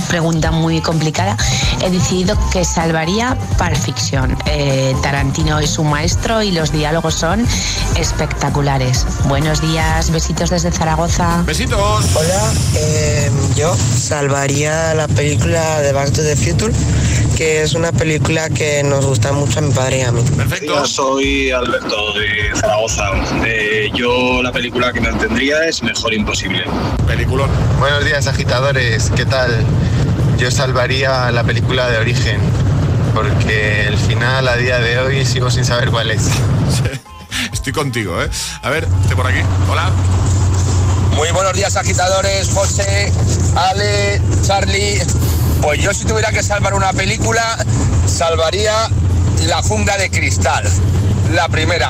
pregunta 0.05 0.51
muy 0.51 0.81
complicada, 0.81 1.37
he 1.81 1.89
decidido 1.89 2.37
que 2.51 2.63
salvaría 2.63 3.37
Pulp 3.57 3.75
Fiction. 3.75 4.37
Eh, 4.45 4.95
Tarantino 5.01 5.59
es 5.59 5.77
un 5.77 5.89
maestro 5.89 6.41
y 6.41 6.51
los 6.51 6.71
diálogos 6.71 7.15
son 7.15 7.45
espectaculares. 7.97 9.05
Buenos 9.25 9.61
días, 9.61 10.11
besitos 10.11 10.49
desde 10.49 10.71
Zaragoza. 10.71 11.43
Besitos. 11.45 12.05
Hola, 12.15 12.53
eh, 12.75 13.31
yo 13.55 13.75
salvaría 13.75 14.93
la 14.93 15.07
película 15.07 15.81
de 15.81 15.91
Back 15.91 16.11
to 16.11 16.21
the 16.21 16.35
Future, 16.35 16.73
que 17.35 17.61
es 17.63 17.73
una 17.73 17.91
película 17.91 18.49
que 18.49 18.81
nos 18.83 19.05
gusta 19.05 19.31
mucho 19.33 19.59
a 19.59 19.61
mi 19.61 19.73
padre 19.73 19.99
y 19.99 20.01
a 20.01 20.11
mí. 20.11 20.21
Perfecto. 20.37 20.85
soy 20.85 21.51
Alberto 21.51 22.13
de 22.13 22.51
Zaragoza. 22.55 23.11
Eh, 23.45 23.89
yo 23.93 24.41
la 24.41 24.51
película 24.51 24.93
que 24.93 25.01
no 25.01 25.15
tendría 25.17 25.65
es 25.65 25.83
Mejor 25.83 26.13
Imposible. 26.13 26.63
Película. 27.05 27.47
Buenos 27.79 28.05
días, 28.05 28.27
agitadores. 28.27 29.11
¿Qué 29.15 29.25
tal? 29.25 29.65
Yo 30.37 30.49
salvaría 30.49 31.29
la 31.31 31.43
película 31.43 31.89
de 31.89 31.97
origen. 31.97 32.39
porque 33.13 33.87
el 33.87 33.97
final 33.97 34.47
a 34.47 34.57
día 34.57 34.79
de 34.79 34.99
hoy 34.99 35.25
sigo 35.25 35.49
sin 35.49 35.63
saber 35.65 35.89
cuál 35.89 36.11
es. 36.11 36.29
Estoy 37.53 37.73
contigo, 37.73 38.21
¿eh? 38.21 38.29
A 38.61 38.69
ver, 38.69 38.87
te 39.07 39.15
por 39.15 39.27
aquí. 39.27 39.39
Hola. 39.69 39.89
Muy 41.15 41.31
buenos 41.31 41.53
días, 41.53 41.75
agitadores. 41.77 42.49
José, 42.49 43.11
Ale, 43.55 44.21
Charlie. 44.45 45.01
Pues 45.65 45.81
yo 45.81 45.91
si 45.95 46.05
tuviera 46.05 46.31
que 46.31 46.43
salvar 46.43 46.75
una 46.75 46.93
película, 46.93 47.57
salvaría 48.05 48.87
La 49.47 49.63
jungla 49.63 49.97
de 49.97 50.11
cristal. 50.11 50.63
La 51.33 51.49
primera. 51.49 51.89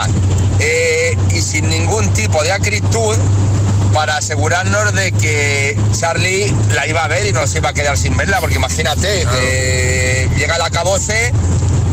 Eh, 0.61 1.17
y 1.31 1.41
sin 1.41 1.67
ningún 1.67 2.07
tipo 2.13 2.41
de 2.41 2.53
acritud 2.53 3.17
para 3.93 4.15
asegurarnos 4.15 4.93
de 4.93 5.11
que 5.11 5.77
Charlie 5.91 6.55
la 6.73 6.87
iba 6.87 7.03
a 7.03 7.09
ver 7.09 7.25
y 7.25 7.33
no 7.33 7.45
se 7.47 7.57
iba 7.57 7.69
a 7.69 7.73
quedar 7.73 7.97
sin 7.97 8.15
verla, 8.15 8.39
porque 8.39 8.55
imagínate, 8.55 9.25
que 9.25 10.29
llega 10.37 10.57
la 10.57 10.69
caboce 10.69 11.33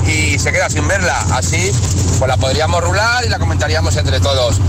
y 0.07 0.39
se 0.39 0.53
queda 0.53 0.71
sin 0.71 0.87
verla. 0.87 1.19
Así, 1.33 1.73
pues 2.21 2.29
la 2.29 2.37
podríamos 2.37 2.81
rular 2.81 3.25
y 3.25 3.29
la 3.29 3.41
comentaríamos 3.41 3.97
entre 3.97 4.21
todos. 4.21 4.61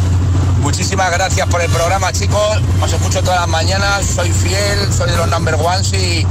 Muchísimas 0.61 1.11
gracias 1.11 1.47
por 1.47 1.61
el 1.61 1.69
programa, 1.69 2.11
chicos. 2.11 2.59
Os 2.81 2.91
escucho 2.91 3.21
todas 3.21 3.41
las 3.41 3.49
mañanas, 3.49 4.03
soy 4.03 4.31
fiel, 4.31 4.91
soy 4.91 5.11
de 5.11 5.17
los 5.17 5.27
number 5.27 5.55
ones 5.55 5.93
y, 5.93 6.25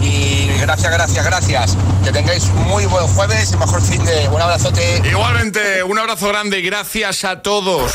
y 0.00 0.48
gracias, 0.60 0.92
gracias, 0.92 1.24
gracias. 1.24 1.76
Que 2.04 2.12
tengáis 2.12 2.48
muy 2.50 2.86
buen 2.86 3.06
jueves 3.08 3.52
y 3.52 3.56
mejor 3.56 3.82
fin 3.82 4.04
de. 4.04 4.28
Un 4.28 4.40
abrazote. 4.40 5.02
Igualmente, 5.08 5.82
un 5.82 5.98
abrazo 5.98 6.28
grande 6.28 6.60
y 6.60 6.62
gracias 6.62 7.24
a 7.24 7.42
todos. 7.42 7.92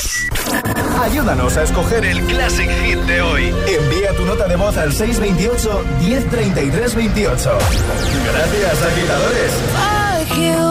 Ayúdanos 1.01 1.57
a 1.57 1.63
escoger 1.63 2.05
el 2.05 2.25
Classic 2.25 2.69
Hit 2.83 2.99
de 2.99 3.21
hoy. 3.21 3.53
Envía 3.67 4.15
tu 4.15 4.25
nota 4.25 4.47
de 4.47 4.55
voz 4.55 4.77
al 4.77 4.93
628 4.93 5.85
1033 6.01 6.95
28. 6.95 7.57
Gracias, 8.33 8.83
agitadores. 8.83 10.70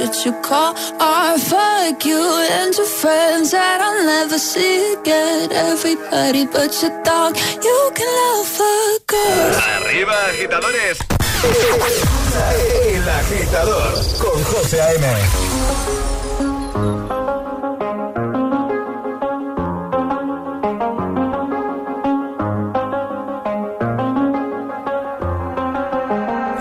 you 0.00 0.32
call. 0.42 0.74
Fuck 0.74 2.04
you 2.04 2.20
and 2.50 2.74
your 2.76 2.86
friends 2.86 3.50
that 3.50 3.80
I'll 3.80 4.04
never 4.04 4.38
see 4.38 4.94
again. 4.94 5.50
Everybody 5.52 6.46
but 6.46 6.70
your 6.82 7.02
dog, 7.02 7.36
you 7.36 7.90
can 7.94 8.06
love 8.06 8.60
a 8.60 8.98
girl. 9.06 9.52
Arriba, 9.82 10.26
agitadores. 10.30 10.98
El 12.94 13.08
agitador 13.08 13.92
con 14.18 14.44
José 14.44 14.80
A.M. 14.80 16.47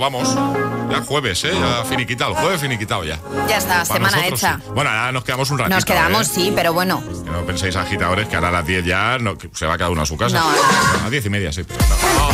vamos. 0.00 0.28
Ya 0.90 1.02
jueves, 1.02 1.44
¿eh? 1.44 1.52
Ya 1.52 1.84
finiquitado. 1.84 2.34
Jueves 2.34 2.60
finiquitado 2.60 3.04
ya. 3.04 3.20
Ya 3.48 3.58
está, 3.58 3.84
Para 3.84 3.84
semana 3.84 4.16
nosotros, 4.16 4.40
hecha. 4.42 4.56
sí. 4.56 4.70
Bueno, 4.74 4.90
ahora 4.90 5.12
nos 5.12 5.24
quedamos 5.24 5.50
un 5.50 5.58
ratito. 5.58 5.76
Nos 5.76 5.84
quedamos, 5.84 6.28
¿eh? 6.28 6.32
sí, 6.34 6.52
pero 6.54 6.72
bueno. 6.72 7.02
Que 7.24 7.30
no 7.30 7.46
penséis, 7.46 7.76
agitadores, 7.76 8.26
que 8.26 8.34
ahora 8.34 8.48
a 8.48 8.52
las 8.52 8.66
10 8.66 8.84
ya 8.84 9.18
no, 9.18 9.36
se 9.54 9.66
va 9.66 9.78
cada 9.78 9.90
uno 9.90 10.02
a 10.02 10.06
su 10.06 10.16
casa. 10.16 10.40
No, 10.40 10.48
a 10.50 11.02
las 11.02 11.10
10 11.10 11.26
y 11.26 11.30
media, 11.30 11.52
sí. 11.52 11.62
Pero 11.62 11.80
no, 11.88 12.28
no. 12.28 12.30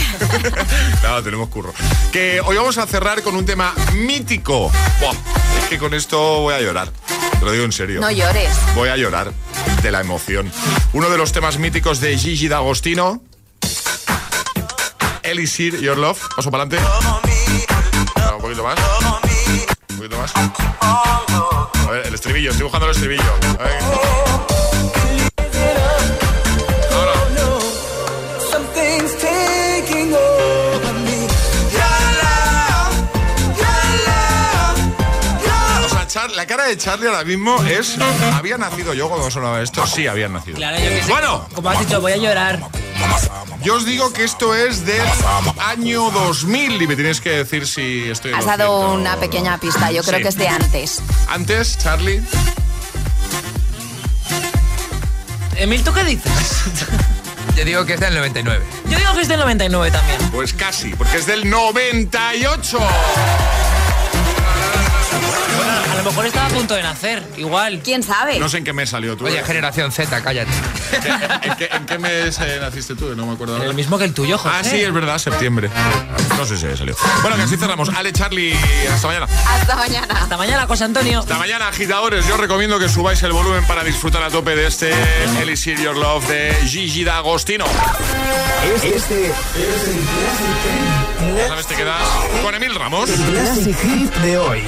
No, 1.16 1.22
tenemos 1.22 1.48
curro. 1.48 1.74
Que 2.12 2.40
hoy 2.44 2.56
vamos 2.56 2.78
a 2.78 2.86
cerrar 2.86 3.22
con 3.22 3.36
un 3.36 3.44
tema 3.44 3.74
mítico. 3.94 4.70
Buah, 5.00 5.12
es 5.58 5.64
que 5.68 5.78
con 5.78 5.92
esto 5.92 6.40
voy 6.40 6.54
a 6.54 6.60
llorar. 6.60 6.90
Te 7.38 7.44
lo 7.44 7.52
digo 7.52 7.64
en 7.64 7.72
serio. 7.72 8.00
No 8.00 8.10
llores. 8.10 8.56
Voy 8.74 8.88
a 8.88 8.96
llorar 8.96 9.32
de 9.82 9.90
la 9.90 10.00
emoción. 10.00 10.50
Uno 10.94 11.10
de 11.10 11.18
los 11.18 11.32
temas 11.32 11.58
míticos 11.58 12.00
de 12.00 12.16
Gigi 12.16 12.48
D'Agostino. 12.48 13.22
Elisir, 15.22 15.80
Your 15.80 15.98
Love. 15.98 16.20
Paso 16.36 16.50
para 16.50 16.64
adelante. 16.64 17.25
Un 18.58 18.62
poquito 18.62 18.64
más. 18.64 18.78
Un 19.90 19.96
poquito 19.98 20.16
más. 20.18 20.32
A 21.86 21.90
ver, 21.90 22.06
el 22.06 22.14
estribillo. 22.14 22.50
Estoy 22.50 22.62
buscando 22.64 22.86
el 22.86 22.92
estribillo. 22.92 23.22
A 23.58 23.62
ver. 23.62 23.78
Ahora. 26.94 27.12
Something's 28.50 29.14
taking 29.18 30.14
over 30.14 30.94
me. 31.04 31.26
Your 31.70 32.06
love, 32.22 32.94
your 33.58 33.68
love, 34.06 35.84
O 35.84 35.88
sea, 35.90 36.06
Char- 36.08 36.30
la 36.34 36.46
cara 36.46 36.64
de 36.64 36.78
Charlie 36.78 37.08
ahora 37.08 37.24
mismo 37.24 37.62
es. 37.64 37.96
¿Había 38.34 38.56
nacido 38.56 38.94
yo 38.94 39.08
cuando 39.08 39.30
sonaba 39.30 39.60
esto? 39.60 39.86
Sí, 39.86 40.06
había 40.06 40.28
nacido. 40.28 40.56
Claro, 40.56 40.78
yo 40.78 40.88
que 40.88 41.02
sé. 41.02 41.10
Bueno, 41.10 41.46
Como 41.54 41.68
has 41.68 41.78
dicho, 41.80 42.00
voy 42.00 42.12
a 42.12 42.16
llorar. 42.16 42.60
Yo 43.62 43.74
os 43.76 43.84
digo 43.84 44.12
que 44.12 44.24
esto 44.24 44.54
es 44.54 44.84
del 44.86 45.02
año 45.58 46.10
2000 46.10 46.82
y 46.82 46.86
me 46.86 46.96
tenéis 46.96 47.20
que 47.20 47.30
decir 47.30 47.66
si 47.66 48.08
estoy. 48.10 48.32
Has 48.32 48.44
dado 48.46 48.78
cierto. 48.78 48.92
una 48.94 49.16
pequeña 49.16 49.58
pista, 49.58 49.90
yo 49.90 50.02
creo 50.02 50.18
Sí. 50.18 50.22
que 50.22 50.28
es 50.28 50.36
de 50.36 50.48
antes. 50.48 51.02
Antes, 51.28 51.78
Charlie. 51.78 52.22
Emil, 55.56 55.82
¿tú 55.82 55.92
qué 55.92 56.04
dices? 56.04 56.32
Yo 57.56 57.64
digo 57.64 57.86
que 57.86 57.94
es 57.94 58.00
del 58.00 58.14
99. 58.14 58.62
Yo 58.90 58.98
digo 58.98 59.14
que 59.14 59.22
es 59.22 59.28
del 59.28 59.40
99 59.40 59.90
también. 59.90 60.18
Pues 60.30 60.52
casi, 60.52 60.90
porque 60.94 61.16
es 61.16 61.24
del 61.26 61.48
98. 61.48 62.78
A 66.06 66.08
lo 66.08 66.12
mejor 66.12 66.26
estaba 66.26 66.46
a 66.46 66.50
punto 66.50 66.74
de 66.76 66.84
nacer, 66.84 67.20
igual. 67.36 67.80
¿Quién 67.82 68.00
sabe? 68.04 68.38
No 68.38 68.48
sé 68.48 68.58
en 68.58 68.64
qué 68.64 68.72
mes 68.72 68.90
salió 68.90 69.16
tú. 69.16 69.26
Oye, 69.26 69.42
generación 69.42 69.90
Z, 69.90 70.22
cállate. 70.22 70.52
¿En 71.42 71.56
qué, 71.56 71.64
en 71.64 71.84
qué 71.84 71.98
mes 71.98 72.38
eh, 72.38 72.58
naciste 72.60 72.94
tú? 72.94 73.16
No 73.16 73.26
me 73.26 73.32
acuerdo. 73.32 73.56
ahora. 73.56 73.68
El 73.68 73.74
mismo 73.74 73.98
que 73.98 74.04
el 74.04 74.14
tuyo, 74.14 74.38
José. 74.38 74.54
Ah, 74.56 74.62
sí, 74.62 74.76
es 74.76 74.92
verdad, 74.92 75.18
septiembre. 75.18 75.68
No 76.38 76.46
sé 76.46 76.58
si 76.58 76.76
salió. 76.76 76.94
Bueno, 77.22 77.36
que 77.36 77.42
así 77.42 77.56
cerramos. 77.56 77.88
Ale, 77.88 78.12
Charlie, 78.12 78.56
hasta 78.88 79.08
mañana. 79.08 79.26
Hasta 79.48 79.74
mañana. 79.74 80.14
Hasta 80.22 80.36
mañana, 80.36 80.66
José 80.68 80.84
Antonio. 80.84 81.18
Hasta 81.18 81.38
mañana, 81.38 81.66
agitadores. 81.66 82.24
Yo 82.28 82.34
os 82.34 82.40
recomiendo 82.40 82.78
que 82.78 82.88
subáis 82.88 83.20
el 83.24 83.32
volumen 83.32 83.66
para 83.66 83.82
disfrutar 83.82 84.22
a 84.22 84.30
tope 84.30 84.54
de 84.54 84.68
este 84.68 84.92
Elixir 85.42 85.76
Your 85.80 85.96
Love 85.96 86.24
de 86.28 86.54
Gigi 86.68 87.02
D'Agostino. 87.02 87.64
Este 88.84 88.96
es 88.96 89.06
Ya 91.36 91.48
sabes, 91.48 91.66
te 91.66 91.74
quedas 91.74 92.08
con 92.44 92.54
Emil 92.54 92.76
Ramos. 92.76 93.10
el 93.10 93.20
Classic 93.24 93.76
Hit 93.76 94.14
de 94.18 94.38
hoy. 94.38 94.62